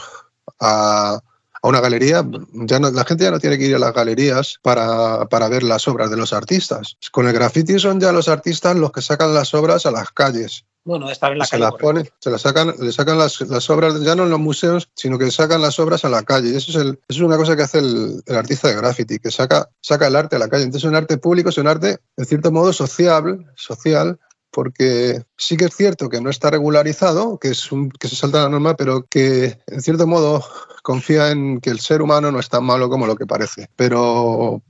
[0.60, 1.20] A,
[1.62, 5.26] una galería, ya no, la gente ya no tiene que ir a las galerías para,
[5.26, 6.96] para, ver las obras de los artistas.
[7.10, 10.64] Con el graffiti son ya los artistas los que sacan las obras a las calles
[10.88, 11.64] bueno, estar en la se calle.
[11.64, 14.88] Las pone, se las sacan, le sacan las, las, obras, ya no en los museos,
[14.94, 16.48] sino que sacan las obras a la calle.
[16.48, 19.18] Y eso es, el, eso es una cosa que hace el, el, artista de graffiti,
[19.18, 20.64] que saca, saca el arte a la calle.
[20.64, 24.18] Entonces es un arte público, es un arte, en cierto modo, social, social
[24.50, 28.42] porque sí que es cierto que no está regularizado, que, es un, que se salta
[28.42, 30.44] la norma, pero que en cierto modo
[30.82, 33.68] confía en que el ser humano no es tan malo como lo que parece.
[33.76, 34.62] Pero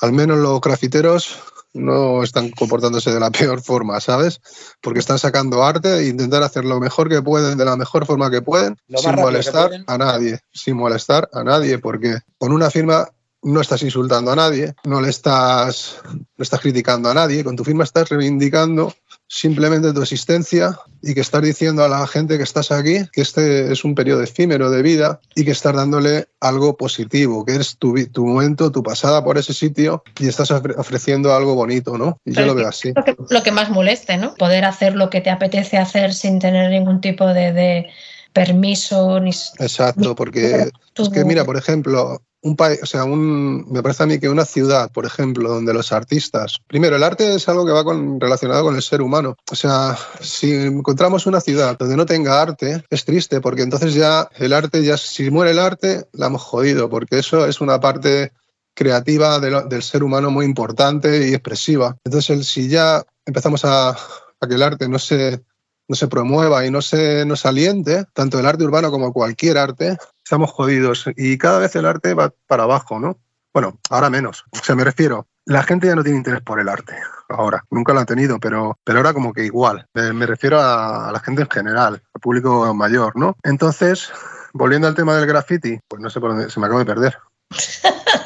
[0.00, 1.38] al menos los grafiteros
[1.72, 4.40] no están comportándose de la peor forma, ¿sabes?
[4.80, 8.30] Porque están sacando arte e intentar hacer lo mejor que pueden, de la mejor forma
[8.30, 13.08] que pueden, sin molestar a nadie, sin molestar a nadie, porque con una firma
[13.42, 16.00] no estás insultando a nadie, no le estás,
[16.36, 18.92] no estás criticando a nadie, con tu firma estás reivindicando
[19.32, 23.72] simplemente tu existencia y que estás diciendo a la gente que estás aquí que este
[23.72, 27.94] es un periodo efímero de vida y que estás dándole algo positivo, que es tu,
[28.08, 32.18] tu momento, tu pasada por ese sitio y estás ofreciendo algo bonito, ¿no?
[32.24, 32.92] Y yo lo veo así.
[32.92, 34.34] Lo que, lo que, más moleste, ¿no?
[34.34, 37.86] Poder hacer lo que te apetece hacer sin tener ningún tipo de, de
[38.32, 39.30] permiso ni...
[39.60, 44.06] Exacto, porque es que mira, por ejemplo, un país, o sea, un, me parece a
[44.06, 47.72] mí que una ciudad, por ejemplo, donde los artistas, primero, el arte es algo que
[47.72, 49.36] va con, relacionado con el ser humano.
[49.50, 54.28] O sea, si encontramos una ciudad donde no tenga arte, es triste, porque entonces ya
[54.36, 58.32] el arte, ya si muere el arte, la hemos jodido, porque eso es una parte
[58.74, 61.96] creativa del ser humano muy importante y expresiva.
[62.04, 65.42] Entonces, si ya empezamos a, a que el arte no se,
[65.90, 69.98] no se promueva y no se nos aliente, tanto el arte urbano como cualquier arte,
[70.30, 73.18] estamos jodidos y cada vez el arte va para abajo, ¿no?
[73.52, 74.44] Bueno, ahora menos.
[74.52, 76.94] O sea, me refiero, la gente ya no tiene interés por el arte.
[77.28, 79.88] Ahora, nunca lo ha tenido, pero, pero ahora como que igual.
[79.92, 83.36] Me, refiero a, la gente en general, al público mayor, ¿no?
[83.42, 84.12] Entonces,
[84.52, 87.18] volviendo al tema del graffiti, pues no sé por dónde, se me acaba de perder.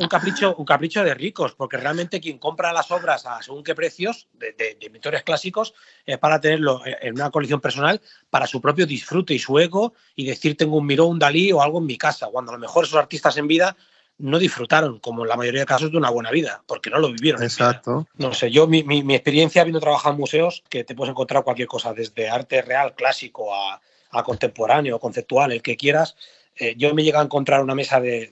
[0.00, 3.74] un, capricho, un capricho de ricos, porque realmente quien compra las obras a según qué
[3.74, 5.74] precios de, de, pintores clásicos
[6.06, 10.24] es para tenerlo en una colección personal para su propio disfrute y su ego y
[10.24, 12.84] decir tengo un Miró, un Dalí o algo en mi casa, cuando a lo mejor
[12.84, 13.76] esos artistas en vida
[14.16, 17.10] no disfrutaron, como en la mayoría de casos, de una buena vida, porque no lo
[17.10, 17.42] vivieron.
[17.42, 18.06] Exacto.
[18.14, 21.42] No sé, yo, mi, mi, mi, experiencia habiendo trabajado en museos, que te puedes encontrar
[21.42, 23.80] cualquier cosa, desde arte real, clásico, a,
[24.14, 26.16] a contemporáneo, conceptual, el que quieras,
[26.56, 28.30] eh, yo me llegué a encontrar una mesa de,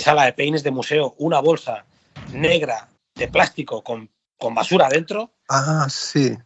[0.00, 1.86] sala de peines de museo, una bolsa
[2.32, 4.10] negra de plástico con,
[4.54, 5.32] basura dentro.
[5.48, 6.36] Ah, sí.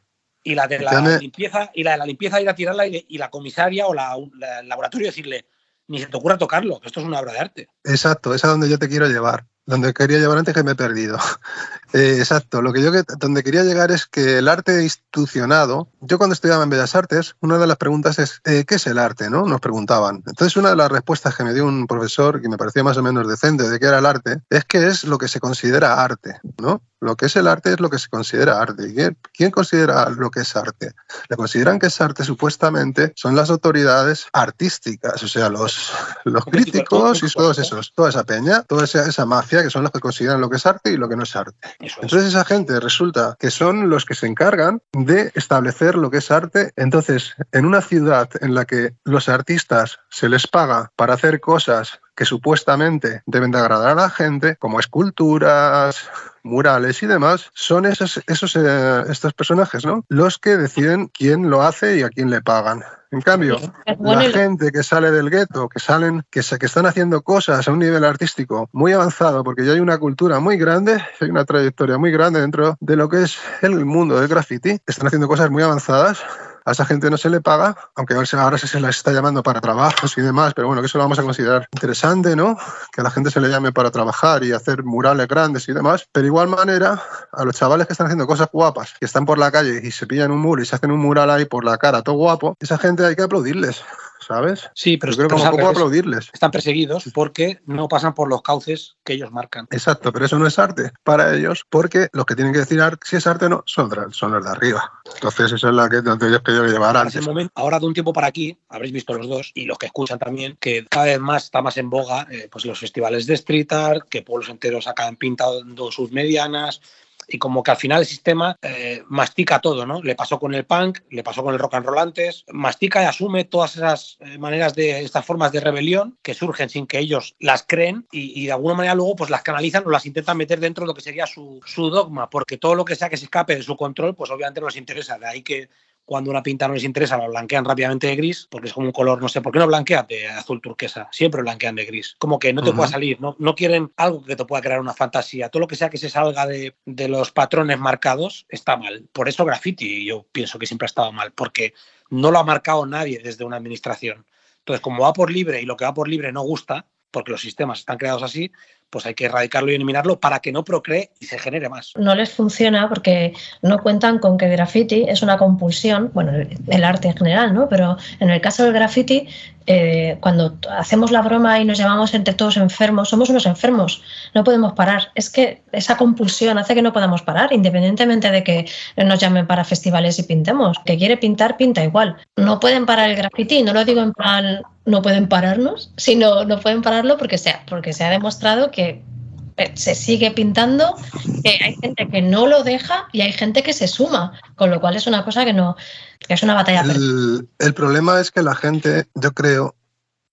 [0.44, 3.28] Y la de la limpieza, y la de la limpieza ir a tirarla y, la
[3.28, 4.16] comisaria o la,
[4.60, 5.46] el laboratorio decirle,
[5.88, 7.68] ni se te ocurra tocarlo, que esto es una obra de arte.
[7.84, 9.46] Exacto, es a donde yo te quiero llevar.
[9.68, 11.18] Donde quería llevar antes que me he perdido.
[11.94, 16.34] Eh, exacto, lo que yo donde quería llegar es que el arte institucionado, yo cuando
[16.34, 19.30] estudiaba en Bellas Artes, una de las preguntas es, eh, ¿qué es el arte?
[19.30, 19.46] ¿no?
[19.46, 20.22] Nos preguntaban.
[20.26, 23.02] Entonces, una de las respuestas que me dio un profesor, que me parecía más o
[23.02, 26.38] menos decente de qué era el arte, es que es lo que se considera arte,
[26.58, 26.82] ¿no?
[27.00, 28.92] Lo que es el arte es lo que se considera arte.
[28.92, 30.92] ¿Quién, ¿Quién considera lo que es arte?
[31.28, 35.92] Le consideran que es arte supuestamente son las autoridades artísticas, o sea, los,
[36.24, 39.92] los críticos y todos esos, toda esa peña, toda esa, esa mafia que son los
[39.92, 41.56] que consideran lo que es arte y lo que no es arte.
[41.78, 46.30] Entonces esa gente resulta que son los que se encargan de establecer lo que es
[46.30, 46.72] arte.
[46.76, 52.00] Entonces, en una ciudad en la que los artistas se les paga para hacer cosas
[52.18, 56.10] que supuestamente deben de agradar a la gente, como esculturas,
[56.42, 60.04] murales y demás, son esos, esos eh, estos personajes, ¿no?
[60.08, 62.82] Los que deciden quién lo hace y a quién le pagan.
[63.10, 63.56] En cambio,
[64.00, 67.78] la gente que sale del gueto, que salen, que, que están haciendo cosas a un
[67.78, 72.10] nivel artístico muy avanzado, porque ya hay una cultura muy grande, hay una trayectoria muy
[72.10, 76.22] grande dentro de lo que es el mundo del graffiti, están haciendo cosas muy avanzadas,
[76.68, 80.18] a esa gente no se le paga, aunque ahora se les está llamando para trabajos
[80.18, 82.58] y demás, pero bueno, que eso lo vamos a considerar interesante, ¿no?
[82.92, 86.06] Que a la gente se le llame para trabajar y hacer murales grandes y demás,
[86.12, 87.02] pero igual manera,
[87.32, 90.06] a los chavales que están haciendo cosas guapas, que están por la calle y se
[90.06, 92.76] pillan un muro y se hacen un mural ahí por la cara, todo guapo, esa
[92.76, 93.82] gente hay que aplaudirles.
[94.26, 94.68] ¿Sabes?
[94.74, 96.30] Sí, pero creo que como poco aplaudirles.
[96.32, 99.66] Están perseguidos porque no pasan por los cauces que ellos marcan.
[99.70, 103.16] Exacto, pero eso no es arte para ellos porque los que tienen que decir si
[103.16, 104.92] es arte o no son, son los de arriba.
[105.14, 107.26] Entonces, esa es la que ellos querían llevar antes.
[107.26, 110.18] Momento, ahora de un tiempo para aquí, habréis visto los dos y los que escuchan
[110.18, 113.72] también, que cada vez más está más en boga eh, pues los festivales de street
[113.72, 116.80] art, que pueblos enteros acaban pintando sus medianas,
[117.28, 120.02] y como que al final el sistema eh, mastica todo, ¿no?
[120.02, 123.06] Le pasó con el punk, le pasó con el rock and roll antes, mastica y
[123.06, 127.36] asume todas esas eh, maneras de, estas formas de rebelión que surgen sin que ellos
[127.38, 130.84] las creen y, de alguna manera luego pues las canalizan o las intentan meter dentro
[130.84, 133.56] de lo que sería su, su dogma, porque todo lo que sea que se escape
[133.56, 135.18] de su control, pues obviamente no les interesa.
[135.18, 135.68] De ahí que
[136.08, 138.92] cuando una pinta no les interesa, la blanquean rápidamente de gris, porque es como un
[138.92, 141.06] color, no sé, ¿por qué no blanquean de azul turquesa?
[141.12, 142.16] Siempre blanquean de gris.
[142.18, 143.36] Como que no te pueda salir, ¿no?
[143.38, 145.50] no quieren algo que te pueda crear una fantasía.
[145.50, 149.06] Todo lo que sea que se salga de, de los patrones marcados está mal.
[149.12, 151.74] Por eso graffiti yo pienso que siempre ha estado mal, porque
[152.08, 154.24] no lo ha marcado nadie desde una administración.
[154.60, 157.42] Entonces, como va por libre y lo que va por libre no gusta, porque los
[157.42, 158.50] sistemas están creados así,
[158.90, 161.92] pues hay que erradicarlo y eliminarlo para que no procree y se genere más.
[161.96, 166.32] No les funciona porque no cuentan con que graffiti es una compulsión, bueno,
[166.66, 167.68] el arte en general, ¿no?
[167.68, 169.28] Pero en el caso del graffiti,
[169.66, 174.02] eh, cuando hacemos la broma y nos llamamos entre todos enfermos, somos unos enfermos,
[174.34, 175.12] no podemos parar.
[175.14, 178.66] Es que esa compulsión hace que no podamos parar, independientemente de que
[178.96, 180.78] nos llamen para festivales y pintemos.
[180.86, 182.16] Que quiere pintar, pinta igual.
[182.36, 186.60] No pueden parar el graffiti, no lo digo en plan no pueden pararnos, sino no
[186.60, 190.94] pueden pararlo porque se, porque se ha demostrado que eh, se sigue pintando,
[191.42, 194.80] que hay gente que no lo deja y hay gente que se suma, con lo
[194.80, 195.76] cual es una cosa que no,
[196.20, 196.82] que es una batalla.
[196.82, 199.74] El, el problema es que la gente, yo creo,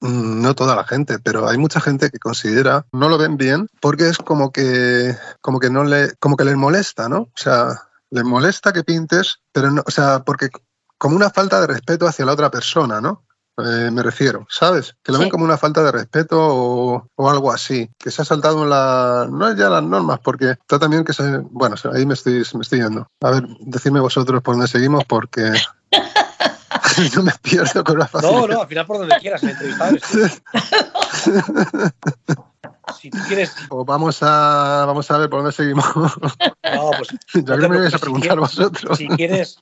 [0.01, 3.67] mm, no toda la gente, pero hay mucha gente que considera, no lo ven bien,
[3.81, 7.21] porque es como que, como que no le, como que les molesta, ¿no?
[7.21, 7.67] O sea,
[8.11, 10.49] les molesta que pintes, pero no, o sea, porque
[10.99, 13.25] como una falta de respeto hacia la otra persona, ¿no?
[13.57, 14.95] Eh, me refiero, ¿sabes?
[15.01, 18.63] Que lo ven como una falta de respeto o, algo así, que se ha saltado
[18.63, 19.27] en la...
[19.29, 21.37] no es ya las normas, porque está también que se...
[21.37, 23.07] Bueno, ahí me estoy, me estoy yendo.
[23.21, 25.53] A ver, decidme vosotros por dónde seguimos, porque...
[27.15, 28.41] no me pierdo con la facilidad.
[28.41, 29.97] No, no, al final por donde quieras, el entrevistado
[33.01, 33.55] si tú quieres.
[33.69, 35.85] O vamos a, vamos a ver por dónde seguimos.
[35.95, 37.09] No, pues.
[37.33, 38.97] Yo creo que me vais a preguntar vosotros.
[38.97, 39.59] Si quieres,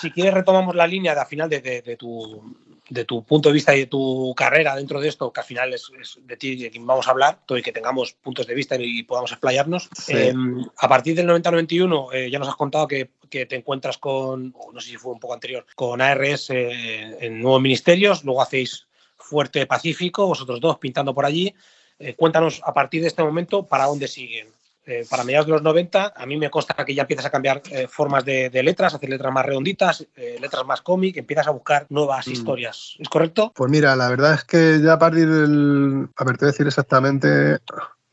[0.00, 2.42] si quieres, retomamos la línea de al final de, de, tu,
[2.88, 5.72] de tu punto de vista y de tu carrera dentro de esto, que al final
[5.72, 5.90] es,
[6.22, 9.02] de ti de quien vamos a hablar, todo y que tengamos puntos de vista y
[9.04, 9.88] podamos explayarnos.
[10.08, 14.54] Em, a partir del 90-91 eh, ya nos has contado que, que, te encuentras con,
[14.72, 18.86] no sé si fue un poco anterior, con ARS eh, en nuevos ministerios, luego hacéis
[19.16, 21.54] Fuerte Pacífico, vosotros dos pintando por allí.
[21.98, 24.48] Eh, cuéntanos a partir de este momento para dónde siguen.
[24.86, 27.62] Eh, para mediados de los 90, a mí me consta que ya empiezas a cambiar
[27.70, 30.06] eh, formas de, letras, hacer letras más redonditas,
[30.40, 32.32] letras más cómic, empiezas a buscar nuevas mm.
[32.32, 32.96] historias.
[32.98, 33.52] ¿Es correcto?
[33.54, 36.08] Pues mira, la verdad es que ya a partir del.
[36.16, 37.58] A ver, te voy a decir exactamente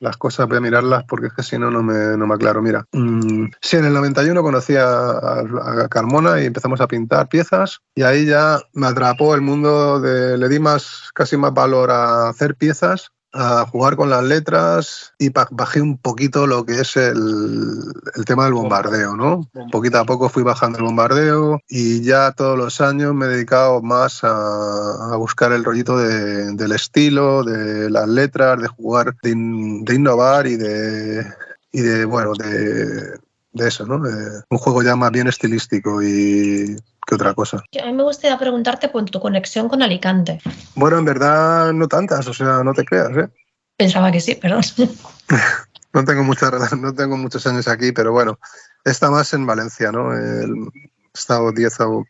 [0.01, 2.61] las cosas, voy a mirarlas porque es que si no, no me, no me aclaro.
[2.61, 7.79] Mira, mm, sí, en el 91 conocí a, a, Carmona y empezamos a pintar piezas
[7.95, 12.29] y ahí ya me atrapó el mundo de, le di más, casi más valor a
[12.29, 17.93] hacer piezas a jugar con las letras y bajé un poquito lo que es el,
[18.15, 19.49] el, tema del bombardeo, ¿no?
[19.71, 23.81] Poquito a poco fui bajando el bombardeo y ya todos los años me he dedicado
[23.81, 29.33] más a, a buscar el rollito de, del estilo, de las letras, de jugar, de,
[29.33, 31.25] de innovar y de,
[31.71, 33.17] y de bueno, de,
[33.53, 33.95] de eso, ¿no?
[33.95, 36.75] Un juego ya más bien estilístico y
[37.05, 37.63] que otra cosa.
[37.81, 40.39] A mí me gustaría preguntarte por tu conexión con Alicante.
[40.75, 43.29] Bueno, en verdad no tantas, o sea, no te creas, ¿eh?
[43.77, 44.59] Pensaba que sí, pero...
[45.93, 48.39] no, tengo mucha, no tengo muchos años aquí, pero bueno,
[48.85, 50.13] está más en Valencia, ¿no?
[50.13, 50.69] El,
[51.13, 52.05] he estado 10 o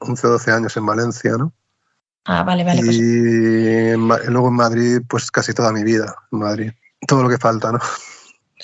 [0.00, 1.52] 11 o 12 años en Valencia, ¿no?
[2.24, 2.82] Ah, vale, vale.
[2.82, 2.96] Pues...
[2.96, 3.92] Y
[4.30, 6.72] luego en Madrid, pues casi toda mi vida, en Madrid.
[7.06, 7.80] Todo lo que falta, ¿no?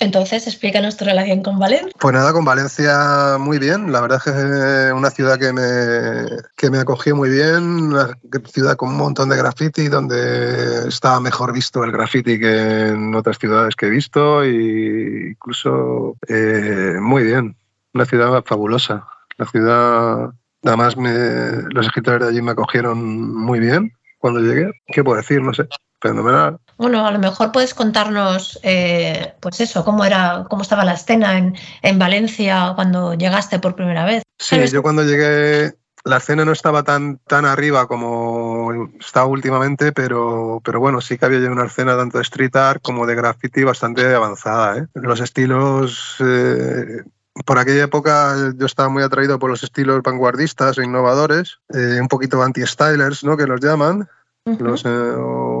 [0.01, 1.91] Entonces, explícanos tu relación con Valencia.
[1.99, 3.91] Pues nada, con Valencia muy bien.
[3.91, 8.17] La verdad es que es una ciudad que me, que me acogió muy bien, una
[8.47, 13.37] ciudad con un montón de graffiti, donde está mejor visto el graffiti que en otras
[13.37, 17.55] ciudades que he visto, e incluso eh, muy bien.
[17.93, 19.05] Una ciudad fabulosa.
[19.37, 20.31] La ciudad,
[20.63, 24.71] además, me, los escritores de allí me acogieron muy bien cuando llegué.
[24.87, 25.43] ¿Qué puedo decir?
[25.43, 25.67] No sé.
[26.01, 26.57] Fenomenal.
[26.77, 31.37] Bueno, a lo mejor puedes contarnos, eh, pues eso, cómo era, cómo estaba la escena
[31.37, 34.23] en, en Valencia cuando llegaste por primera vez.
[34.39, 40.59] Sí, yo cuando llegué, la escena no estaba tan, tan arriba como está últimamente, pero,
[40.63, 43.63] pero bueno, sí que había ya una escena tanto de street art como de graffiti
[43.63, 44.79] bastante avanzada.
[44.79, 44.87] ¿eh?
[44.95, 47.03] Los estilos, eh,
[47.45, 52.07] por aquella época yo estaba muy atraído por los estilos vanguardistas e innovadores, eh, un
[52.07, 53.37] poquito anti-stylers, ¿no?
[53.37, 54.09] que los llaman.
[54.43, 54.59] Uh -huh.
[54.59, 55.60] los, o,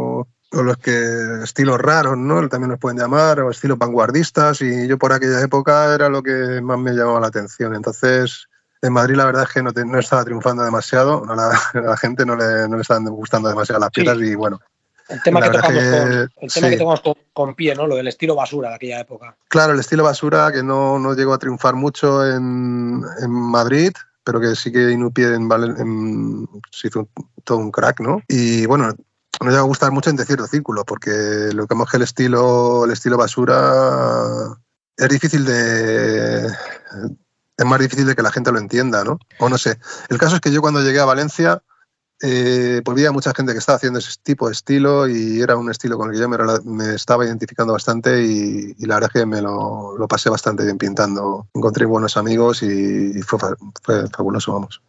[0.53, 2.47] o los que estilos raros, ¿no?
[2.49, 6.61] También los pueden llamar, o estilos vanguardistas, y yo por aquella época era lo que
[6.61, 7.73] más me llamaba la atención.
[7.75, 8.47] Entonces,
[8.81, 11.79] en Madrid la verdad es que no, te, no estaba triunfando demasiado, a la, a
[11.81, 14.25] la, gente no le, no le estaban gustando demasiado las piezas sí.
[14.25, 14.59] y bueno.
[15.07, 16.61] El tema, que tocamos, que, con, el tema sí.
[16.61, 17.85] que tocamos con, con, pie, ¿no?
[17.85, 19.35] Lo del estilo basura de aquella época.
[19.49, 23.91] Claro, el estilo basura que no, no llegó a triunfar mucho en, en Madrid,
[24.23, 27.09] pero que sí que Inupi en, en, se hizo
[27.43, 28.21] todo un crack, ¿no?
[28.29, 28.93] Y bueno,
[29.39, 32.91] no llega a gustar mucho en cierto círculo, porque lo que que el estilo, el
[32.91, 34.57] estilo basura
[34.97, 36.47] es difícil de.
[37.57, 39.19] Es más difícil de que la gente lo entienda, ¿no?
[39.39, 39.77] O no sé.
[40.09, 41.61] El caso es que yo cuando llegué a Valencia,
[42.21, 45.71] eh, pues había mucha gente que estaba haciendo ese tipo de estilo y era un
[45.71, 49.25] estilo con el que yo me, estaba identificando bastante y, y, la verdad es que
[49.25, 51.47] me lo, lo, pasé bastante bien pintando.
[51.53, 53.39] Encontré buenos amigos y, y fue,
[53.81, 54.81] fue fabuloso, vamos.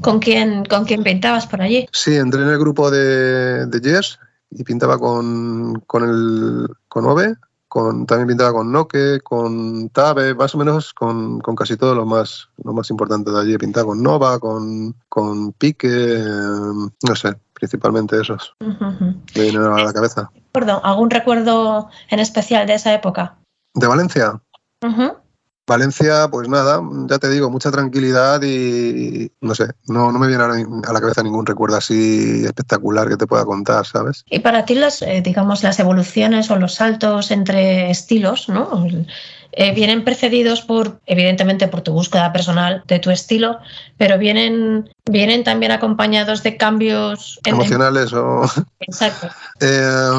[0.00, 1.86] ¿Con quién, ¿Con quién pintabas por allí?
[1.92, 4.18] Sí, entré en el grupo de, de Jess
[4.50, 7.34] y pintaba con, con, el, con Ove,
[7.68, 12.06] con, también pintaba con Noke, con Tabe, más o menos con, con casi todo lo
[12.06, 13.58] más, lo más importante de allí.
[13.58, 18.54] Pintaba con Nova, con, con Pique, eh, no sé, principalmente esos.
[18.60, 19.16] Uh -huh.
[19.34, 20.30] Me vienen a la cabeza.
[20.52, 23.36] Perdón, ¿algún recuerdo en especial de esa época?
[23.74, 24.40] ¿De Valencia?
[24.82, 25.16] Uh -huh.
[25.68, 30.42] Valencia, pues nada, ya te digo, mucha tranquilidad y no sé, no, no me viene
[30.42, 34.24] a la cabeza ningún recuerdo así espectacular que te pueda contar, ¿sabes?
[34.30, 38.88] Y para ti las, eh, digamos, las evoluciones o los saltos entre estilos, ¿no?
[39.52, 43.58] Eh, vienen precedidos por, evidentemente, por tu búsqueda personal de tu estilo,
[43.98, 48.18] pero vienen, vienen también acompañados de cambios emocionales en...
[48.18, 48.42] o.
[48.80, 49.28] Exacto.
[49.60, 50.10] Eh,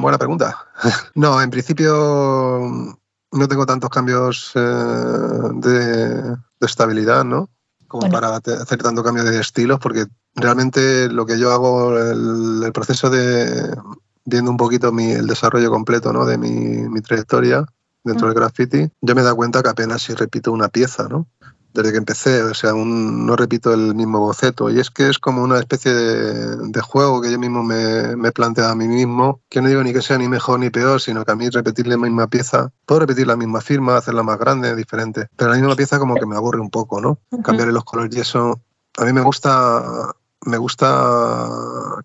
[0.00, 0.56] buena pregunta.
[1.14, 2.96] No, en principio
[3.34, 7.50] no tengo tantos cambios eh, de, de, estabilidad, ¿no?
[7.88, 8.12] Como bueno.
[8.12, 13.10] para hacer tanto cambio de estilos, porque realmente lo que yo hago, el, el proceso
[13.10, 13.76] de
[14.24, 16.24] viendo un poquito mi, el desarrollo completo ¿no?
[16.24, 17.66] de mi, mi trayectoria
[18.02, 18.34] dentro uh -huh.
[18.34, 21.26] del graffiti, yo me he dado cuenta que apenas si repito una pieza, ¿no?
[21.74, 24.70] Desde que empecé, o sea, no repito el mismo boceto.
[24.70, 28.28] Y es que es como una especie de, de juego que yo mismo me, me,
[28.28, 31.00] he planteado a mí mismo, que no digo ni que sea ni mejor ni peor,
[31.00, 34.38] sino que a mí repetir la misma pieza, puedo repetir la misma firma, hacerla más
[34.38, 37.18] grande, diferente, pero la misma pieza como que me aburre un poco, ¿no?
[37.30, 37.42] Uh -huh.
[37.42, 38.60] Cambiarle los colores y eso,
[38.96, 40.14] a mí me gusta
[40.44, 41.48] me gusta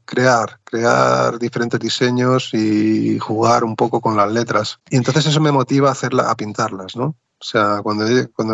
[0.05, 4.79] crear, crear diferentes diseños y jugar un poco con las letras.
[4.89, 7.15] Y entonces eso me motiva a hacerla, a pintarlas, ¿no?
[7.41, 8.53] O sea, cuando, cuando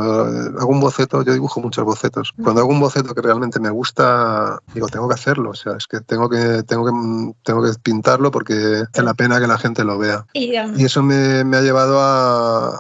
[0.59, 2.33] hago un boceto, yo dibujo muchos bocetos.
[2.43, 5.49] Cuando hago un boceto que realmente me gusta, digo, tengo que hacerlo.
[5.49, 9.39] O sea, es que tengo que, tengo que, tengo que pintarlo porque es la pena
[9.39, 10.27] que la gente lo vea.
[10.33, 12.79] Y, y eso me, me, ha llevado a,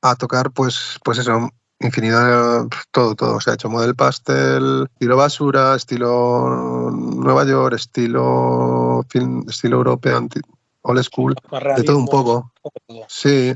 [0.00, 1.50] a tocar, pues, pues eso,
[1.80, 3.36] infinidad, todo, todo.
[3.36, 10.28] O sea, he hecho model pastel, estilo basura, estilo Nueva York, estilo film, estilo europeo,
[10.82, 11.34] old school,
[11.76, 12.52] de todo un poco.
[13.08, 13.52] Sí,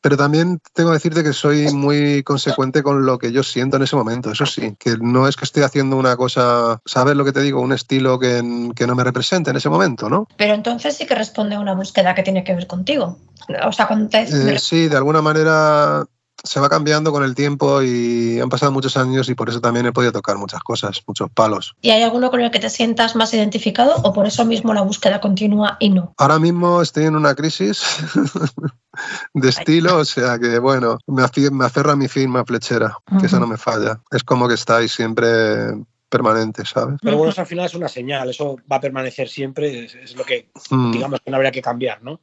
[0.00, 3.82] Pero también tengo que decirte que soy muy consecuente con lo que yo siento en
[3.82, 7.32] ese momento, eso sí, que no es que estoy haciendo una cosa, ¿sabes lo que
[7.32, 7.60] te digo?
[7.60, 10.26] Un estilo que, no me represente en ese momento, ¿no?
[10.36, 13.18] Pero entonces sí que responde a una búsqueda que tiene que ver contigo.
[13.66, 14.22] O sea, cuando te...
[14.22, 16.06] Eh, sí, de alguna manera
[16.42, 19.86] se va cambiando con el tiempo y han pasado muchos años y por eso también
[19.86, 21.74] he podido tocar muchas cosas, muchos palos.
[21.80, 24.82] ¿Y hay alguno con el que te sientas más identificado o por eso mismo la
[24.82, 26.14] búsqueda continúa y no?
[26.16, 27.82] Ahora mismo estoy en una crisis
[29.34, 33.40] de estilo, o sea que bueno, me, me aferra a mi firma flechera, que eso
[33.40, 34.00] no me falla.
[34.10, 35.74] Es como que estáis siempre
[36.08, 36.98] permanente, ¿sabes?
[37.02, 40.24] Pero bueno, eso al final es una señal, eso va a permanecer siempre, es, lo
[40.24, 40.92] que mm.
[40.92, 42.20] digamos que no habría que cambiar, ¿no?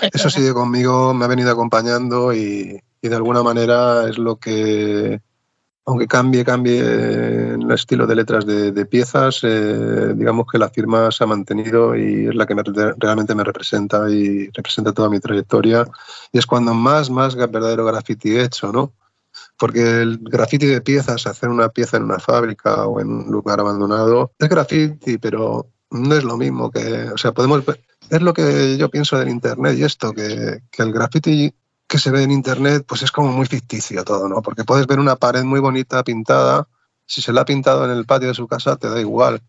[0.00, 5.20] Eso sigue conmigo, me ha venido acompañando y, y de alguna manera es lo que,
[5.84, 11.22] aunque cambie, cambie el estilo de letras de, piezas, eh, digamos que la firma se
[11.22, 12.54] ha mantenido y es la que
[12.96, 15.84] realmente me representa y representa toda mi trayectoria.
[16.32, 18.94] Y es cuando más, más verdadero graffiti he hecho, ¿no?
[19.58, 23.60] Porque el graffiti de piezas, hacer una pieza en una fábrica o en un lugar
[23.60, 27.64] abandonado, es graffiti, pero no es lo mismo que, o sea, podemos,
[28.08, 31.52] es lo que yo pienso del Internet y esto, que, que el graffiti
[31.86, 34.42] que se ve en internet, pues es como muy ficticio todo, ¿no?
[34.42, 36.68] Porque puedes ver una pared muy bonita pintada,
[37.06, 39.42] si se la ha pintado en el patio de su casa, te da igual.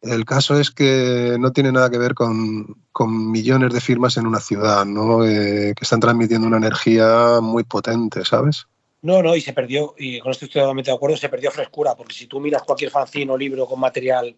[0.00, 4.26] El caso es que no tiene nada que ver con, con millones de firmas en
[4.26, 5.24] una ciudad, ¿no?
[5.24, 8.66] Eh, que están transmitiendo una energía muy potente, ¿sabes?
[9.02, 11.96] No, no, y se perdió, y con esto estoy totalmente de acuerdo, se perdió frescura,
[11.96, 14.36] porque si tú miras cualquier fanzine o libro con material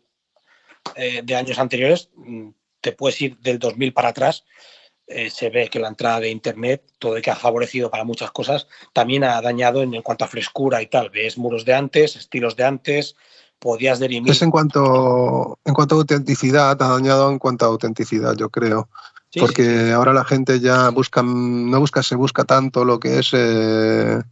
[0.97, 2.49] eh, de años anteriores, mm,
[2.81, 4.45] te puedes ir del 2000 para atrás
[5.07, 8.31] eh, se ve que la entrada de Internet, todo el que ha favorecido para muchas
[8.31, 11.11] cosas, también ha dañado en, cuanto a frescura y tal.
[11.11, 13.15] Ves muros de antes, estilos de antes,
[13.59, 14.33] podías derimir.
[14.33, 18.89] Es en cuanto, en cuanto a autenticidad, ha dañado en cuanto a autenticidad, yo creo.
[19.39, 24.23] Porque ahora la gente ya busca, no busca, se busca tanto lo que es eh,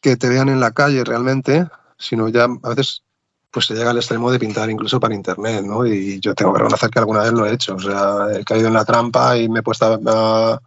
[0.00, 1.66] que te vean en la calle realmente,
[1.98, 3.02] sino ya a veces
[3.50, 5.86] pues se llega al extremo de pintar incluso para internet, ¿no?
[5.86, 8.68] Y yo tengo que reconocer que alguna vez lo he hecho, o sea, he caído
[8.68, 10.60] en la trampa y me he puesto a,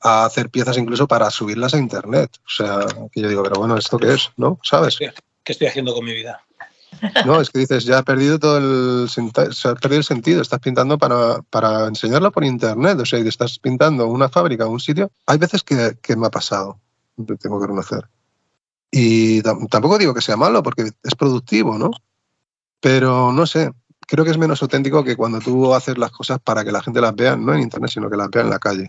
[0.00, 3.98] hacer piezas incluso para subirlas a internet, o sea, que yo digo, pero bueno, ¿esto
[3.98, 4.30] qué es?
[4.36, 4.58] ¿No?
[4.62, 4.98] ¿Sabes?
[4.98, 6.42] ¿Qué estoy haciendo con mi vida?
[7.24, 10.60] No, es que dices, ya he perdido todo el, se ha perdido el sentido, estás
[10.60, 15.10] pintando para, para enseñarlo por internet, o sea, y estás pintando una fábrica, un sitio.
[15.26, 16.78] Hay veces que, que me ha pasado,
[17.16, 18.08] tengo que reconocer.
[18.98, 21.90] Y tampoco digo que sea malo, porque es productivo, ¿no?
[22.80, 23.70] Pero no sé,
[24.06, 27.02] creo que es menos auténtico que cuando tú haces las cosas para que la gente
[27.02, 28.88] las vea, no en Internet, sino que las vea en la calle.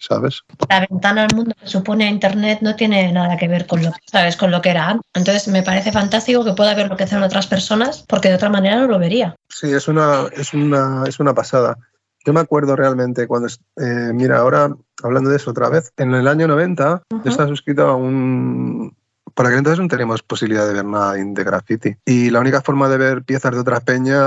[0.00, 0.42] ¿Sabes?
[0.68, 4.36] La ventana al mundo que supone Internet no tiene nada que ver con lo, ¿sabes?
[4.36, 5.10] con lo que era antes.
[5.12, 8.50] Entonces me parece fantástico que pueda ver lo que hacen otras personas, porque de otra
[8.50, 9.34] manera no lo vería.
[9.48, 11.78] Sí, es una, es una, es una pasada.
[12.24, 14.70] Yo me acuerdo realmente cuando, eh, mira, ahora
[15.02, 18.94] hablando de eso otra vez, en el año 90 yo estaba suscrito a un,
[19.38, 21.94] para aquel entonces no teníamos posibilidad de ver nada de graffiti.
[22.04, 24.18] Y la única forma de ver piezas de otra peña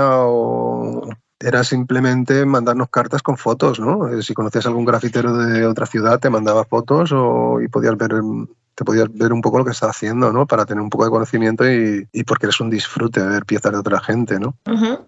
[1.38, 4.08] era simplemente mandarnos cartas con fotos, ¿no?
[4.08, 8.14] Eh, si conocías algún grafitero de otra ciudad, te mandaba fotos o, y podías ver
[8.74, 10.46] te podías ver un poco lo que está haciendo, ¿no?
[10.46, 13.78] Para tener un poco de conocimiento y, y porque es un disfrute ver piezas de
[13.78, 14.56] otra gente, ¿no?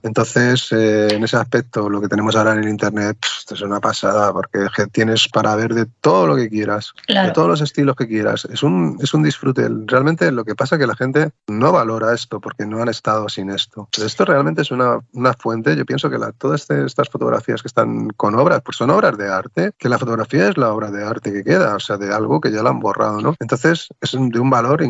[0.03, 3.19] Entonces, eh, en ese aspecto, lo que tenemos ahora en el Internet
[3.51, 7.61] es una pasada, porque tienes para ver de todo lo que quieras, de todos los
[7.61, 8.47] estilos que quieras.
[8.51, 9.69] Es un, es un disfrute.
[9.87, 13.29] Realmente lo que pasa es que la gente no valora esto porque no han estado
[13.29, 13.89] sin esto.
[14.05, 15.77] esto realmente es una, una fuente.
[15.77, 19.17] Yo pienso que la, todas este, estas fotografías que están con obras, pues son obras
[19.17, 22.13] de arte, que la fotografía es la obra de arte que queda, o sea, de
[22.13, 23.35] algo que ya lo han borrado, ¿no?
[23.39, 24.83] Entonces, entonces, es de un valor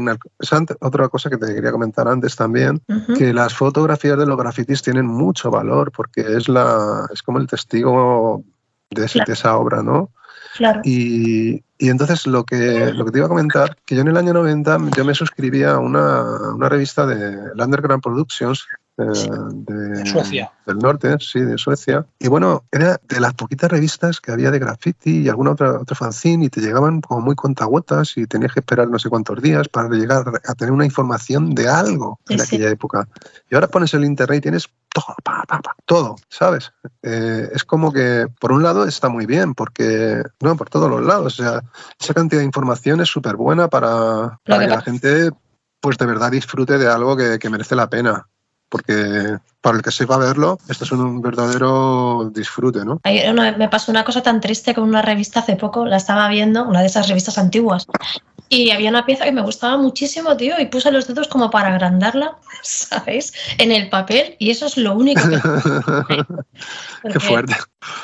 [0.80, 2.82] Otra cosa que te quería comentar antes también,
[3.16, 7.46] que las fotografías de los grafitis tienen mucho valor porque es, la, es como el
[7.46, 8.42] testigo
[8.90, 10.10] de, esa obra, ¿no?
[10.56, 10.80] Claro.
[10.84, 14.16] Y, y, entonces lo que, lo que te iba a comentar, que yo en el
[14.16, 16.22] año 90 yo me suscribía a una,
[16.54, 18.64] una revista de Underground Productions
[18.96, 20.52] de, Suecia.
[20.66, 22.06] Del norte, sí, de Suecia.
[22.18, 25.96] Y bueno, era de las poquitas revistas que había de graffiti y alguna otra, otra
[25.96, 29.68] fanzine y te llegaban como muy contagotas y tenías que esperar no sé cuántos días
[29.68, 33.08] para llegar a tener una información de algo en aquella época.
[33.50, 35.16] Y ahora pones el internet y tienes todo,
[35.86, 36.72] todo, ¿sabes?
[37.02, 41.02] Eh, es como que, por un lado, está muy bien, porque, no, por todos los
[41.02, 41.62] lados, o sea,
[42.00, 45.30] esa cantidad de información es súper buena para, que, la gente,
[45.80, 48.28] pues de verdad disfrute de algo que, que merece la pena
[48.74, 53.00] porque para el que sepa verlo, esto es un verdadero disfrute, ¿no?
[53.04, 56.80] me pasó una cosa tan triste con una revista hace poco, la estaba viendo, una
[56.80, 57.86] de esas revistas antiguas,
[58.48, 61.68] y había una pieza que me gustaba muchísimo, tío, y puse los dedos como para
[61.68, 63.32] agrandarla, ¿sabes?
[63.58, 65.38] En el papel, y eso es lo único que...
[67.12, 67.54] Qué fuerte.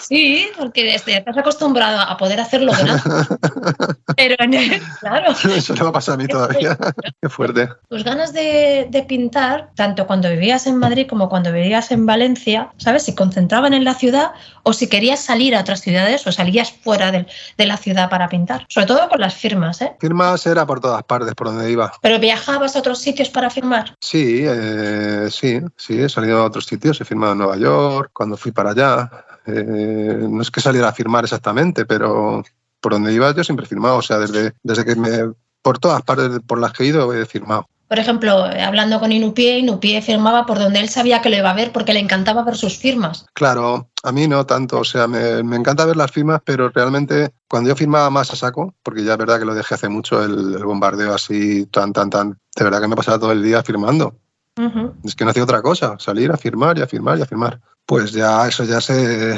[0.00, 3.02] Sí, porque estás acostumbrado a poder hacerlo grande.
[4.16, 5.32] Pero en el, claro.
[5.32, 6.76] Eso le va a pasar a mí todavía.
[7.22, 7.68] Qué fuerte.
[7.88, 12.70] Tus ganas de, de, pintar, tanto cuando vivías en Madrid como cuando vivías en Valencia,
[12.76, 13.04] ¿sabes?
[13.04, 17.10] Si concentraban en la ciudad o si querías salir a otras ciudades o salías fuera
[17.10, 17.26] de,
[17.56, 18.66] de la ciudad para pintar.
[18.68, 19.92] Sobre todo con las firmas, ¿eh?
[20.00, 21.92] Firmas era por todas partes, por donde iba.
[22.02, 23.94] ¿Pero viajabas a otros sitios para firmar?
[24.00, 27.00] Sí, eh, sí, sí, he salido a otros sitios.
[27.00, 29.10] He firmado en Nueva York, cuando fui para allá.
[29.46, 32.42] Eh, no es que saliera a firmar exactamente, pero
[32.80, 33.96] por donde iba yo siempre he firmado.
[33.96, 35.32] O sea, desde, desde que me.
[35.62, 37.68] Por todas partes por las que he ido he firmado.
[37.86, 41.54] Por ejemplo, hablando con Inupié, Inupié firmaba por donde él sabía que lo iba a
[41.54, 43.26] ver porque le encantaba ver sus firmas.
[43.34, 44.78] Claro, a mí no tanto.
[44.78, 48.36] O sea, me, me encanta ver las firmas, pero realmente cuando yo firmaba más a
[48.36, 51.92] saco, porque ya es verdad que lo dejé hace mucho el, el bombardeo así, tan,
[51.92, 52.38] tan, tan.
[52.56, 54.14] De verdad que me pasaba todo el día firmando.
[54.56, 54.92] Uh -huh.
[55.04, 57.60] Es que no hacía otra cosa, salir a firmar y a firmar y a firmar
[57.90, 59.36] pues ya eso ya se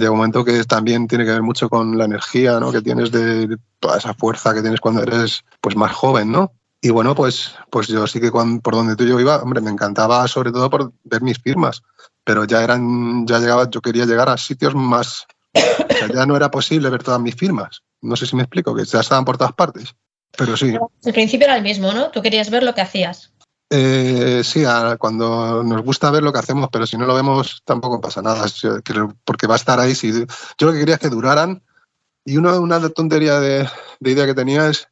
[0.00, 2.70] un momento que también tiene que ver mucho con la energía ¿no?
[2.70, 6.52] que tienes de toda esa fuerza que tienes cuando eres pues más joven, ¿no?
[6.82, 9.62] Y bueno, pues, pues yo sí que cuando, por donde tú y yo iba, hombre,
[9.62, 11.82] me encantaba sobre todo por ver mis firmas,
[12.22, 15.24] pero ya eran, ya llegaba, yo quería llegar a sitios más,
[15.54, 17.80] o sea, ya no era posible ver todas mis firmas.
[18.02, 19.94] No sé si me explico, que ya estaban por todas partes,
[20.36, 20.76] pero sí.
[21.02, 22.10] El principio era el mismo, ¿no?
[22.10, 23.32] Tú querías ver lo que hacías.
[23.68, 27.62] Eh, sí, a, cuando nos gusta ver lo que hacemos, pero si no lo vemos
[27.64, 28.46] tampoco pasa nada,
[29.24, 29.94] porque va a estar ahí.
[29.94, 31.62] Si, yo lo que quería es que duraran
[32.24, 33.68] y una, una tontería de,
[34.00, 34.88] de, idea que tenía es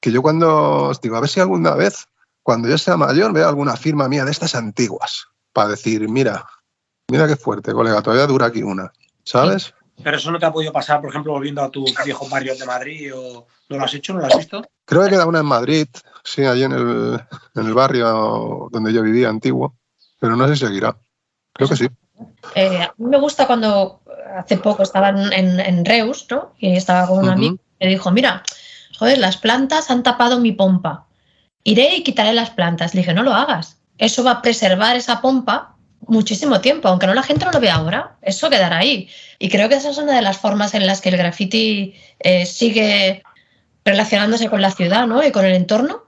[0.00, 2.06] que yo cuando os digo, a ver si alguna vez,
[2.42, 6.46] cuando yo sea mayor, veo alguna firma mía de estas antiguas, para decir, mira,
[7.10, 8.92] mira qué fuerte, colega, todavía dura aquí una,
[9.24, 9.74] ¿sabes?
[10.02, 12.66] Pero eso no te ha podido pasar, por ejemplo, volviendo a tus viejos barrios de
[12.66, 14.62] Madrid o no lo has hecho, no lo has visto.
[14.84, 15.88] Creo que queda una en Madrid,
[16.34, 17.20] sí, allí en el,
[17.54, 19.76] en el barrio donde yo vivía antiguo,
[20.20, 20.96] pero no sé si seguirá.
[21.52, 21.88] Creo que sí.
[22.54, 24.02] Eh, a mí me gusta cuando
[24.36, 26.52] hace poco estaba en, en, en Reus, ¿no?
[26.58, 27.32] Y estaba con un uh -huh.
[27.32, 28.42] amigo y me dijo, mira,
[28.98, 31.06] joder, las plantas han tapado mi pompa.
[31.64, 32.94] Iré y quitaré las plantas.
[32.94, 33.78] Le dije, no lo hagas.
[33.98, 35.76] Eso va a preservar esa pompa
[36.06, 39.08] muchísimo tiempo, aunque no la gente no lo vea ahora, eso quedará ahí.
[39.38, 42.46] Y creo que esa es una de las formas en las que el graffiti eh,
[42.46, 43.22] sigue
[43.84, 45.24] relacionándose con la ciudad ¿no?
[45.24, 46.04] y con el entorno.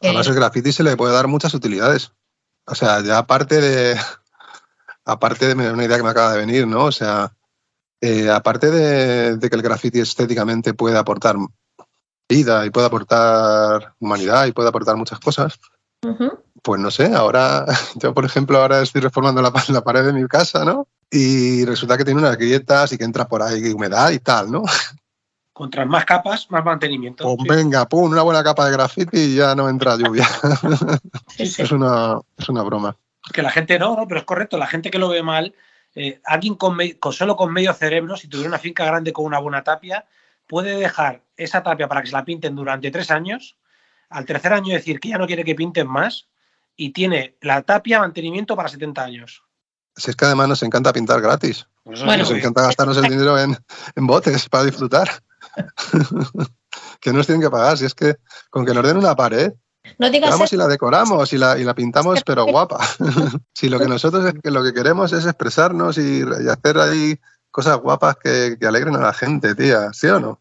[0.00, 2.12] Además, el graffiti se le puede dar muchas utilidades.
[2.66, 3.96] O sea, ya aparte de.
[5.04, 6.84] Aparte de una idea que me acaba de venir, ¿no?
[6.84, 7.32] O sea,
[8.02, 11.36] eh, aparte de, de, que el graffiti estéticamente puede aportar
[12.28, 15.58] vida y puede aportar humanidad y puede aportar muchas cosas,
[16.04, 16.38] uh -huh.
[16.62, 17.64] pues no sé, ahora,
[17.96, 20.86] yo por ejemplo, ahora estoy reformando la, la, pared de mi casa, ¿no?
[21.10, 24.62] Y resulta que tiene unas grietas y que entra por ahí humedad y tal, ¿no?
[25.58, 27.24] Contra más capas, más mantenimiento.
[27.24, 27.48] Pues sí.
[27.48, 30.24] venga, pum, una buena capa de graffiti y ya no entra lluvia.
[31.36, 31.62] Sí, sí.
[31.62, 32.96] Es, una, es una broma.
[33.32, 35.56] Que la gente no, no, pero es correcto, la gente que lo ve mal,
[35.96, 39.24] eh, alguien con, me, con, solo con medio cerebro, si tuviera una finca grande con
[39.24, 40.06] una buena tapia,
[40.46, 43.56] puede dejar esa tapia para que se la pinten durante tres años,
[44.10, 46.28] al tercer año decir que ya no quiere que pinten más
[46.76, 49.42] y tiene la tapia mantenimiento para 70 años.
[49.96, 51.66] Si es que además nos encanta pintar gratis.
[51.82, 53.56] Pues bueno, nos encanta gastarnos el dinero en,
[53.96, 55.08] en botes para disfrutar.
[57.00, 57.78] que nos tienen que pagar.
[57.78, 58.16] Si es que
[58.50, 59.52] con que nos den una pared,
[59.98, 62.78] no digas vamos y la decoramos y la, y la pintamos, pero guapa.
[63.54, 67.18] si lo que nosotros es que lo que queremos es expresarnos y, y hacer ahí
[67.50, 70.40] cosas guapas que, que, alegren a la gente, tía, ¿sí o no?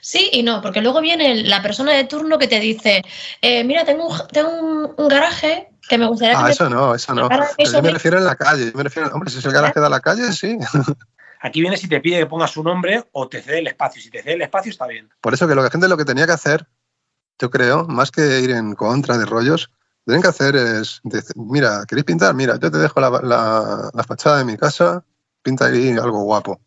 [0.00, 3.02] Sí y no, porque luego viene la persona de turno que te dice,
[3.42, 6.38] eh, mira, tengo, un, tengo un, un, garaje que me gustaría...
[6.38, 7.28] Ah, que eso no, eso no.
[7.58, 9.80] Eso yo me refiero en la calle, yo me refiero, hombre, si es el garaje
[9.80, 10.56] de la calle, sí.
[11.44, 14.00] Aquí viene si te pide que pongas su nombre o te cede el espacio.
[14.00, 15.10] Si te cede el espacio, está bien.
[15.20, 16.66] Por eso que la gente lo que tenía que hacer,
[17.38, 19.70] yo creo, más que ir en contra de rollos,
[20.06, 22.34] tienen que hacer es, decir, mira, ¿queréis pintar?
[22.34, 25.04] Mira, yo te dejo la, fachada de mi casa,
[25.42, 26.62] pinta ahí algo guapo.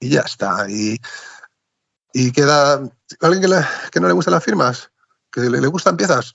[0.00, 0.68] Y ya está.
[0.68, 1.00] Y,
[2.12, 2.80] y queda.
[3.20, 3.60] ¿Alguien que,
[3.92, 4.90] que, no le gustan las firmas?
[5.30, 6.34] ¿Que le, gustan piezas?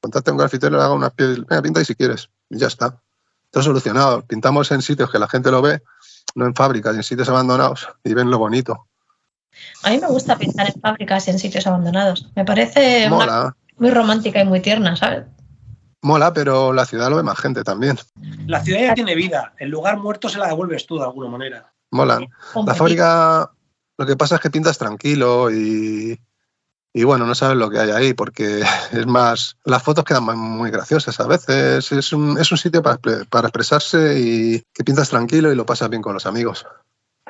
[0.00, 1.42] Contate a un grafitero, le haga una pieza.
[1.46, 2.30] Venga, pinta y si quieres.
[2.48, 3.02] Y ya está.
[3.50, 4.22] Todo solucionado.
[4.22, 5.82] Pintamos en sitios que la gente lo ve,
[6.34, 8.86] no en fábricas, en sitios abandonados y ven lo bonito.
[9.82, 12.30] A mí me gusta pintar en fábricas y en sitios abandonados.
[12.34, 15.24] Me parece una, muy romántica y muy tierna, ¿sabes?
[16.02, 17.98] Mola, pero la ciudad lo ve más gente también.
[18.46, 19.54] La ciudad ya tiene vida.
[19.58, 21.72] El lugar muerto se la devuelves tú de alguna manera.
[21.90, 22.20] Mola.
[22.64, 23.50] La fábrica,
[23.98, 26.20] lo que pasa es que pintas tranquilo y,
[26.96, 29.58] y bueno, no sabes lo que hay ahí porque es más.
[29.64, 31.92] Las fotos quedan muy graciosas a veces.
[31.92, 35.90] Es un, es un sitio para, para expresarse y que pintas tranquilo y lo pasas
[35.90, 36.64] bien con los amigos.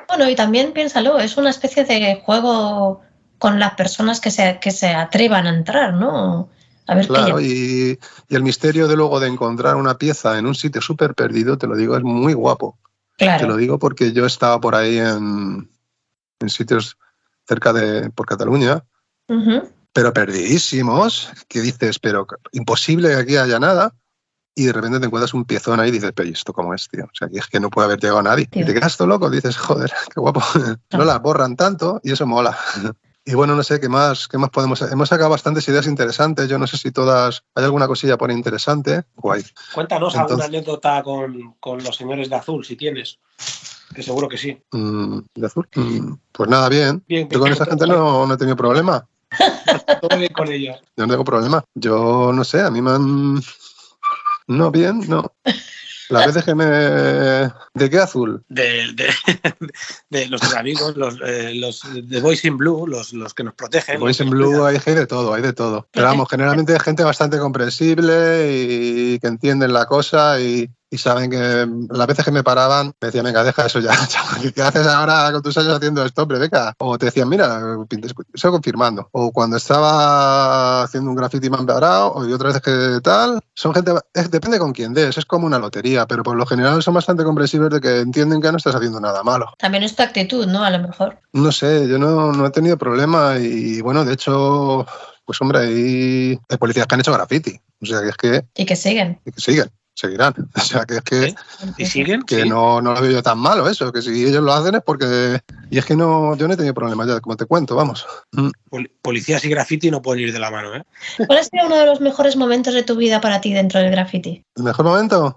[0.07, 3.01] Bueno, y también piénsalo, es una especie de juego
[3.39, 6.47] con las personas que se, que se atrevan a entrar, ¿no?
[6.87, 7.99] A ver claro, y,
[8.29, 11.67] y, el misterio de luego de encontrar una pieza en un sitio súper perdido, te
[11.67, 12.77] lo digo, es muy guapo.
[13.17, 13.41] Claro.
[13.41, 15.69] Te lo digo porque yo estaba por ahí en,
[16.39, 16.97] en sitios
[17.45, 18.85] cerca de por Cataluña,
[19.93, 23.93] Pero perdidísimos, que dices, pero imposible que aquí haya nada.
[24.55, 26.87] Y de repente te encuentras un piezón ahí y dices, pero ¿y esto cómo es,
[26.89, 27.05] tío?
[27.05, 28.47] O sea, que es que no puede haber llegado nadie.
[28.47, 28.63] Tío.
[28.63, 30.41] Y te quedas todo loco, dices, joder, qué guapo.
[30.93, 32.57] No la borran tanto y eso mola.
[33.29, 34.81] Y bueno, no sé qué más, qué más podemos.
[34.83, 36.47] Hemos sacado bastantes ideas interesantes.
[36.47, 37.43] Yo no sé si todas.
[37.55, 39.03] ¿Hay alguna cosilla por interesante?
[39.17, 39.43] Guay.
[39.73, 43.19] Cuéntanos Entonces- alguna anécdota con, con los señores de azul, si tienes.
[43.93, 44.57] Que seguro que sí.
[44.71, 45.67] Mm, ¿De azul?
[45.75, 47.03] Mm, pues nada, bien.
[47.05, 49.05] Bien, Yo con esa gente no, no he tenido problema.
[50.01, 50.77] Todo bien con ellos.
[50.95, 51.63] Yo no tengo problema.
[51.75, 53.41] Yo no sé, a mí me han.
[54.47, 55.33] No, bien, no.
[56.09, 56.65] La vez que me.
[56.65, 58.43] ¿De qué azul?
[58.47, 59.09] De, de,
[60.09, 63.99] de nuestros amigos, los, eh, los de Boys in Blue, los, los que nos protegen.
[63.99, 65.87] Boys in Blue hay, hay de todo, hay de todo.
[65.91, 71.29] Pero vamos, generalmente hay gente bastante comprensible y que entienden la cosa y, y saben
[71.29, 74.87] que las veces que me paraban me decían, venga, deja eso ya, chaval, ¿qué haces
[74.87, 76.73] ahora con tus años haciendo esto, hombre, venga?
[76.79, 77.59] O te decían, mira,
[78.33, 79.09] eso confirmando.
[79.11, 82.61] O cuando estaba haciendo un graffiti me han parado, o y otras veces
[82.95, 83.39] que tal.
[83.53, 86.81] Son gente, es- depende con quién des, es como una lotería, pero por lo general
[86.83, 89.53] son bastante comprensibles de que entienden que no estás haciendo nada malo.
[89.57, 90.63] También es tu actitud, ¿no?
[90.63, 91.19] A lo mejor.
[91.33, 94.85] No sé, yo no, no he tenido problema y bueno, de hecho,
[95.25, 97.59] pues hombre, hay, hay policías que han hecho graffiti.
[97.81, 99.19] O sea, que es que, Y que siguen.
[99.23, 100.33] que siguen, seguirán.
[100.55, 101.35] O sea, que es que, ¿Sí?
[101.77, 102.21] ¿Y siguen?
[102.21, 102.49] que Sí.
[102.49, 105.41] no, no lo veo yo tan malo eso, que si ellos lo hacen es porque...
[105.69, 108.05] Y es que no, yo no he tenido problemas ya, como te cuento, vamos.
[108.31, 108.49] Mm.
[108.69, 110.83] Pol- Policías y graffiti no pueden ir de la mano, ¿eh?
[111.25, 113.91] ¿Cuál ha sido uno de los mejores momentos de tu vida para ti dentro del
[113.91, 114.43] graffiti?
[114.55, 115.35] ¿El mejor momento?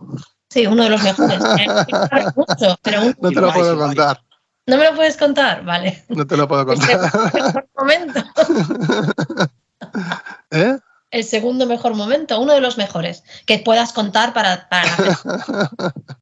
[0.51, 1.39] Sí, uno de los mejores.
[2.37, 4.21] Mucho, pero un- No te lo puedo contar.
[4.67, 6.05] no me lo puedes contar, vale.
[6.09, 7.11] No te lo puedo contar.
[7.35, 8.21] mejor momento.
[10.51, 10.79] ¿Eh?
[11.11, 14.89] El segundo mejor momento, uno de los mejores que puedas contar para, para.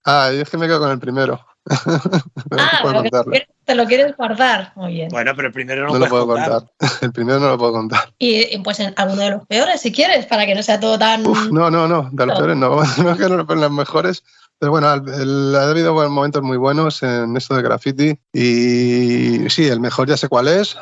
[0.05, 1.45] Ah, y es que me quedo con el primero.
[1.69, 4.73] No Ah, puedo pero que te, lo quieres guardar.
[4.75, 5.09] Muy bien.
[5.11, 6.51] Bueno, pero el primero no, No lo puedo contar.
[6.51, 6.71] contar.
[7.03, 8.11] El primero no lo puedo contar.
[8.19, 10.99] Y, y, pues en alguno de los peores, si quieres, para que no sea todo
[10.99, 11.27] tan.
[11.27, 12.39] Uf, no, no, no, de los No.
[12.39, 12.71] peores no,
[13.05, 14.25] no es que no los mejores,
[14.59, 19.69] pero bueno, el- el- ha habido momentos muy buenos en esto de graffiti y sí,
[19.69, 20.77] el mejor ya sé cuál es,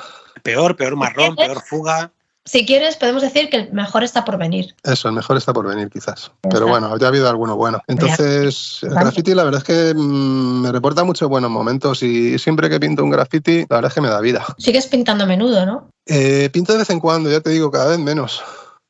[0.45, 2.13] Peor, peor marrón, peor fuga.
[2.47, 4.75] Si quieres, podemos decir que el mejor está por venir.
[4.85, 7.83] eso, el mejor está por venir quizás, pero bueno, ya ha habido alguno bueno.
[7.89, 12.71] Entonces, el graffiti la verdad es que mm, me reporta muchos buenos momentos y siempre
[12.71, 14.47] que pinto un graffiti, la verdad es que me da vida.
[14.59, 15.91] Sigues pintando a menudo, ¿no?
[16.07, 18.43] Eh, pinto de vez en cuando, ya te digo, cada vez menos.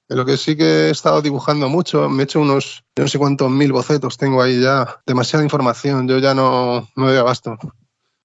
[0.09, 3.19] Lo que sí que he estado dibujando mucho, me he hecho unos, yo no sé
[3.19, 7.59] cuántos mil bocetos tengo ahí ya, demasiada información, yo ya no, no doy abasto.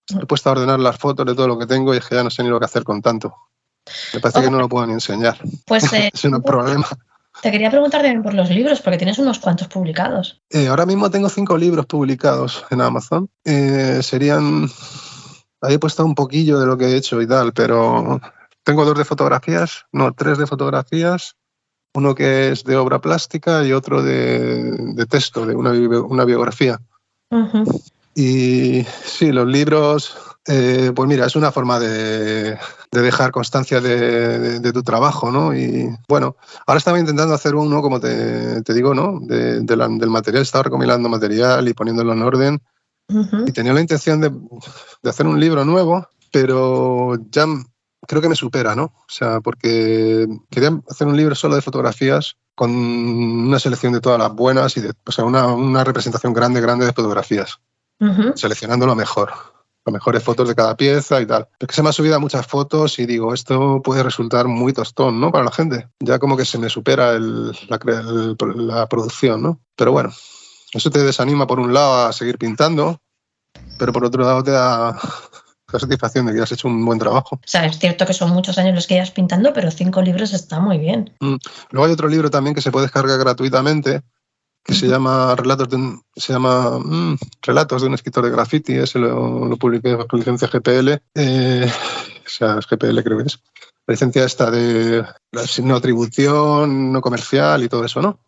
[0.09, 2.23] He puesto a ordenar las fotos de todo lo que tengo y es que ya
[2.23, 3.33] no sé ni lo que hacer con tanto.
[4.13, 5.37] Me parece que no lo puedo ni enseñar.
[5.65, 6.87] Pues eh, Es un problema.
[7.41, 10.41] te quería preguntar también por los libros, porque tienes unos cuantos publicados.
[10.49, 13.29] Eh, ahora mismo tengo cinco libros publicados en Amazon.
[13.45, 14.69] Eh, serían.
[15.61, 18.19] Ahí he puesto un poquillo de lo que he hecho y tal, pero
[18.63, 21.35] tengo dos de fotografías, no, tres de fotografías.
[21.93, 26.23] Uno que es de obra plástica y otro de, de texto, de una, bi- una
[26.23, 26.79] biografía.
[28.15, 30.15] Y sí, los libros,
[30.47, 32.57] eh, pues mira, es una forma de,
[32.91, 35.55] de dejar constancia de, de- de tu trabajo, ¿no?
[35.55, 36.35] Y bueno,
[36.65, 39.21] ahora estaba intentando hacer uno, como te, te digo, ¿no?
[39.27, 42.61] La- del material, estaba recopilando material y poniéndolo en orden.
[43.09, 43.43] Ujú.
[43.45, 44.31] Y tenía la intención de,
[45.09, 47.45] hacer un libro nuevo, pero ya
[48.07, 48.85] creo que me supera, ¿no?
[48.85, 54.17] O sea, porque quería hacer un libro solo de fotografías con una selección de todas
[54.19, 57.59] las buenas y de, o sea, una, una representación grande, grande de fotografías
[57.99, 58.31] Ujú.
[58.35, 59.31] seleccionando lo mejor,
[59.85, 61.47] las mejores fotos de cada pieza y tal.
[61.59, 64.73] Es que se me ha subido a muchas fotos y digo, esto puede resultar muy
[64.73, 65.31] tostón, ¿no?
[65.31, 65.89] Para la gente.
[65.99, 69.59] Ya como que se me supera el- la, el- la producción, ¿no?
[69.75, 70.11] Pero bueno,
[70.73, 73.01] eso te desanima por un lado a seguir pintando,
[73.79, 74.91] pero por otro lado te da
[75.73, 77.37] la satisfacción de que has hecho un buen trabajo.
[77.37, 80.33] O sea, es cierto que son muchos años los que llevas pintando, pero cinco libros
[80.33, 81.11] está muy bien.
[81.71, 84.01] Luego hay otro libro también que se puede descargar gratuitamente
[84.63, 88.73] que se llama Relatos de un, se llama mm, Relatos de un escritor de graffiti,
[88.73, 91.71] ese lo, lo publiqué con licencia GPL, eh,
[92.25, 93.39] o sea, es GPL creo que es.
[93.87, 98.19] La licencia esta de la no atribución, no comercial y todo eso, ¿no?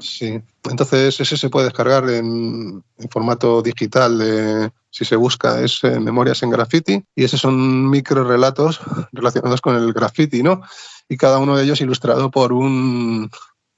[0.00, 0.40] Sí.
[0.70, 6.00] Entonces ese se puede descargar en, en formato digital de, si se busca, es eh,
[6.00, 8.80] Memorias en Graffiti y esos son micro relatos
[9.12, 10.62] relacionados con el graffiti, ¿no?
[11.08, 13.30] Y cada uno de ellos ilustrado por un,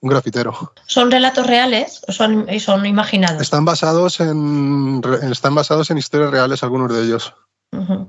[0.02, 0.74] un grafitero.
[0.86, 3.40] ¿Son relatos reales o son, y son imaginados?
[3.40, 5.00] Están basados en
[5.30, 7.34] están basados en historias reales algunos de ellos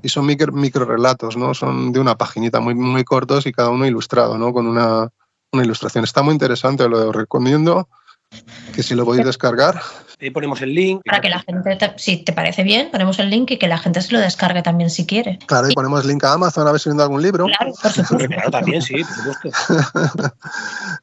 [0.02, 1.54] y son micro, micro relatos, ¿no?
[1.54, 4.52] Son de una paginita muy muy cortos y cada uno ilustrado, ¿no?
[4.52, 5.08] Con una,
[5.52, 6.04] una ilustración.
[6.04, 7.88] Está muy interesante, lo recomiendo
[8.74, 9.80] que si lo podéis descargar,
[10.20, 11.02] Ahí ponemos el link.
[11.04, 14.00] Para que la gente, si te parece bien, ponemos el link y que la gente
[14.00, 15.38] se lo descargue también si quiere.
[15.46, 17.46] Claro, y ponemos link a Amazon a ver si viendo algún libro.
[17.46, 18.28] Claro, por supuesto.
[18.28, 19.50] Claro, también, sí, por supuesto.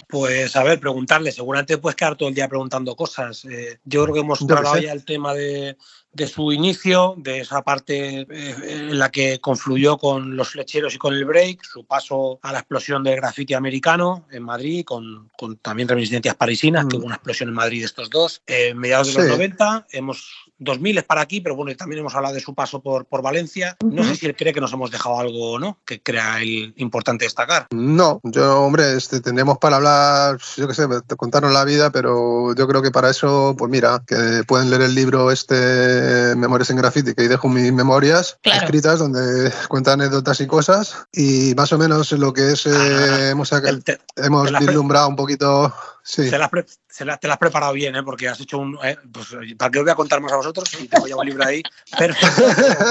[0.07, 1.31] Pues a ver, preguntarle.
[1.31, 3.45] Seguramente puedes quedar todo el día preguntando cosas.
[3.45, 4.83] Eh, yo creo que hemos Yo sé.
[4.83, 5.77] ya el tema de,
[6.13, 8.55] de su inicio, de esa parte eh,
[8.89, 12.59] en la que confluyó con los flecheros y con el break, su paso a la
[12.59, 16.99] explosión del graffiti americano en Madrid, con, con también reminiscencias parisinas, que Mm.
[16.99, 18.41] hubo una explosión en Madrid de estos dos.
[18.45, 19.29] En mediados de los Sí.
[19.29, 23.05] 90, hemos 2000 es para aquí, pero bueno, también hemos hablado de su paso por,
[23.05, 23.75] por Valencia.
[23.83, 24.17] No sé Ujú.
[24.17, 27.67] si él cree que nos hemos dejado algo o no, que crea el importante destacar.
[27.71, 32.53] No, yo, hombre, este, tendríamos para hablar, yo qué sé, te contaron la vida, pero
[32.55, 36.77] yo creo que para eso, pues mira, que pueden leer el libro este Memorias en
[36.77, 38.65] Graffiti, que ahí dejo mis memorias Claro.
[38.65, 43.51] escritas donde cuenta anécdotas y cosas, y más o menos lo que es, eh, hemos,
[44.15, 46.23] hemos vislumbrado un poquito, sí.
[46.23, 46.29] Se
[46.89, 48.03] se la- te la has preparado bien, ¿eh?
[48.03, 48.77] porque has hecho un.
[48.83, 50.67] eh, pues, ¿Para qué os voy a contar más a vosotros?
[50.69, 51.61] Si tengo ya un libro ahí.
[51.97, 52.43] Perfecto.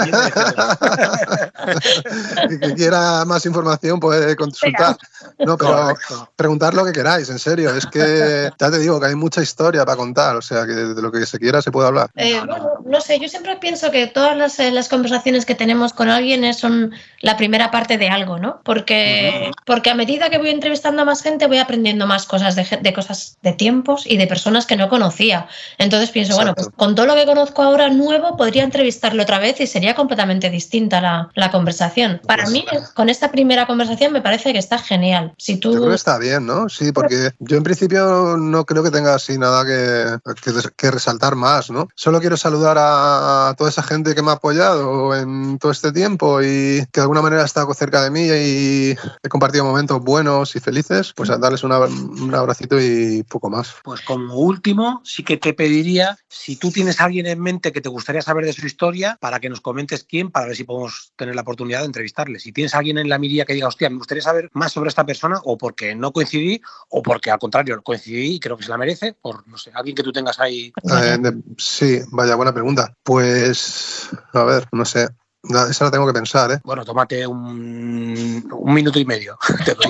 [0.07, 0.11] y
[2.61, 4.97] que quiera más información puede consultar.
[5.39, 6.33] No, pero Correcto.
[6.37, 7.75] preguntar lo que queráis, en serio.
[7.75, 11.03] Es que ya te digo que hay mucha historia para contar, o sea que de
[11.03, 12.11] lo que se quiera se puede hablar.
[12.17, 12.53] Eh, No, no.
[12.53, 16.09] bueno, no sé, yo siempre pienso que todas las, eh, las conversaciones que tenemos con
[16.09, 18.61] alguien son la primera parte de algo, ¿no?
[18.65, 19.55] Porque, Ujú.
[19.67, 22.93] porque a medida que voy entrevistando a más gente voy aprendiendo más cosas de, de
[23.07, 25.49] cosas de tiempos y de personas que no conocía.
[25.79, 26.85] Entonces pienso, bueno, pues Exacto.
[26.85, 31.01] con todo lo que conozco ahora nuevo podría entrevistarlo otra vez y sería completamente distinta
[31.01, 32.21] la, la conversación.
[32.27, 32.65] Para Pues- mí,
[32.95, 35.33] con esta primera conversación me parece que está genial.
[35.39, 35.89] Si Yo creo tú...
[35.89, 36.69] que está bien, ¿no?
[36.69, 41.37] Sí, porque yo en principio no creo que tenga así nada que, que, que resaltar
[41.37, 41.89] más, ¿no?
[41.95, 45.93] Solo quiero saludar a, a toda esa gente que me ha apoyado en todo este
[45.93, 50.01] tiempo y que de alguna manera ha estado cerca de mí y he compartido momentos
[50.03, 52.90] buenos y felices, pues a darles una- un abracito y
[53.29, 53.77] poco más.
[53.85, 57.81] Pues como último, sí que te pediría, si tú tienes a alguien en mente que
[57.81, 61.13] te gustaría saber de su historia, para que nos comentes quién, para ver si podemos
[61.17, 62.39] tener la oportunidad de entrevistarle.
[62.39, 64.89] Si tienes a alguien en la mirilla que diga, hostia, me gustaría saber más sobre
[64.89, 68.71] esta persona, o porque no coincidí, o porque al contrario coincidí y creo que se
[68.71, 70.73] la merece, por no sé, alguien que tú tengas ahí.
[70.85, 71.19] Eh,
[71.57, 72.95] sí, vaya, buena pregunta.
[73.03, 75.09] Pues, a ver, no sé.
[75.43, 76.61] Esa la tengo que pensar, ¿eh?
[76.65, 79.39] Bueno, tómate un, un minuto y medio.
[79.65, 79.87] te doy.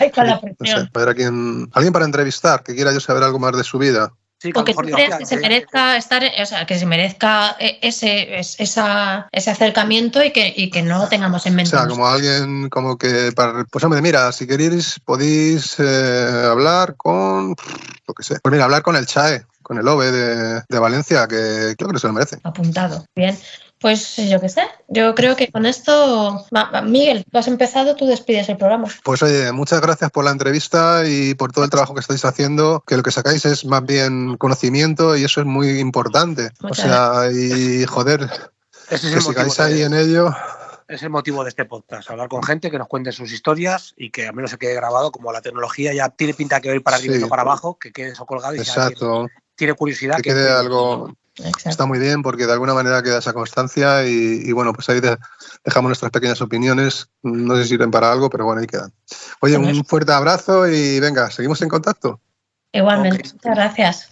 [0.00, 0.90] Ay, con la No sé, presión.
[0.94, 1.68] a ver a quién.
[1.72, 4.12] Alguien para entrevistar, que quiera yo saber algo más de su vida.
[4.40, 7.78] Sí, O que tú creas se eh, merezca estar, o sea, que se merezca e-
[7.82, 11.70] ese, es- esa, ese acercamiento y que, y que no lo tengamos en O mente.
[11.70, 17.54] sea, como alguien como que para pues hombre, mira, si queréis podéis eh, hablar con
[18.06, 18.38] lo que sé.
[18.42, 21.98] Pues mira, hablar con el Chae, con el OVE de, de Valencia, que creo que
[21.98, 22.38] se lo merece.
[22.42, 23.06] Apuntado.
[23.16, 23.38] Bien.
[23.84, 24.62] Pues yo qué sé.
[24.88, 26.42] Yo creo que con esto.
[26.84, 28.88] Miguel, tú has empezado, tú despides el programa.
[29.02, 32.82] Pues oye, muchas gracias por la entrevista y por todo el trabajo que estáis haciendo,
[32.86, 36.48] que lo que sacáis es más bien conocimiento y eso es muy importante.
[36.62, 38.22] Muchas o sea, y joder,
[38.88, 40.34] Ese es que sigáis ahí en ello.
[40.88, 44.08] es el motivo de este podcast, hablar con gente que nos cuente sus historias y
[44.08, 46.76] que al menos se quede grabado, como la tecnología ya tiene pinta que va a
[46.76, 47.22] ir para arriba y Sí.
[47.22, 49.26] no para abajo, que quede eso colgado y Exacto.
[49.56, 51.68] tiene curiosidad Que quede algo, Exacto.
[51.68, 55.00] Está muy bien porque de alguna manera queda esa constancia y, y bueno, pues ahí
[55.00, 55.18] de-
[55.64, 57.08] dejamos nuestras pequeñas opiniones.
[57.22, 58.92] No sé si sirven para algo, pero bueno, ahí quedan.
[59.40, 62.20] Oye, un fuerte abrazo y venga, seguimos en contacto.
[62.72, 63.30] Igualmente.
[63.34, 64.10] Muchas gracias.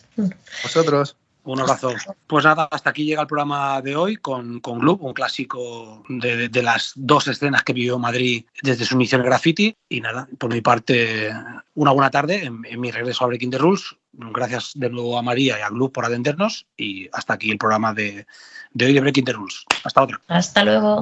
[0.62, 1.16] Vosotros.
[1.44, 1.92] Un abrazo.
[2.26, 6.48] Pues nada, hasta aquí llega el programa de hoy con, con Gloop, un clásico de,
[6.48, 9.76] de- las dos escenas que vivió Madrid desde su inicio en graffiti.
[9.88, 11.30] Y nada, por mi parte,
[11.74, 13.96] una buena tarde en, en mi regreso a Breaking the Rules.
[14.12, 16.66] Gracias de nuevo a María y a Gloop por atendernos.
[16.76, 18.26] Y hasta aquí el programa de,
[18.72, 19.64] de hoy de Breaking the Rules.
[19.84, 20.20] Hasta otra.
[20.28, 21.00] Hasta luego.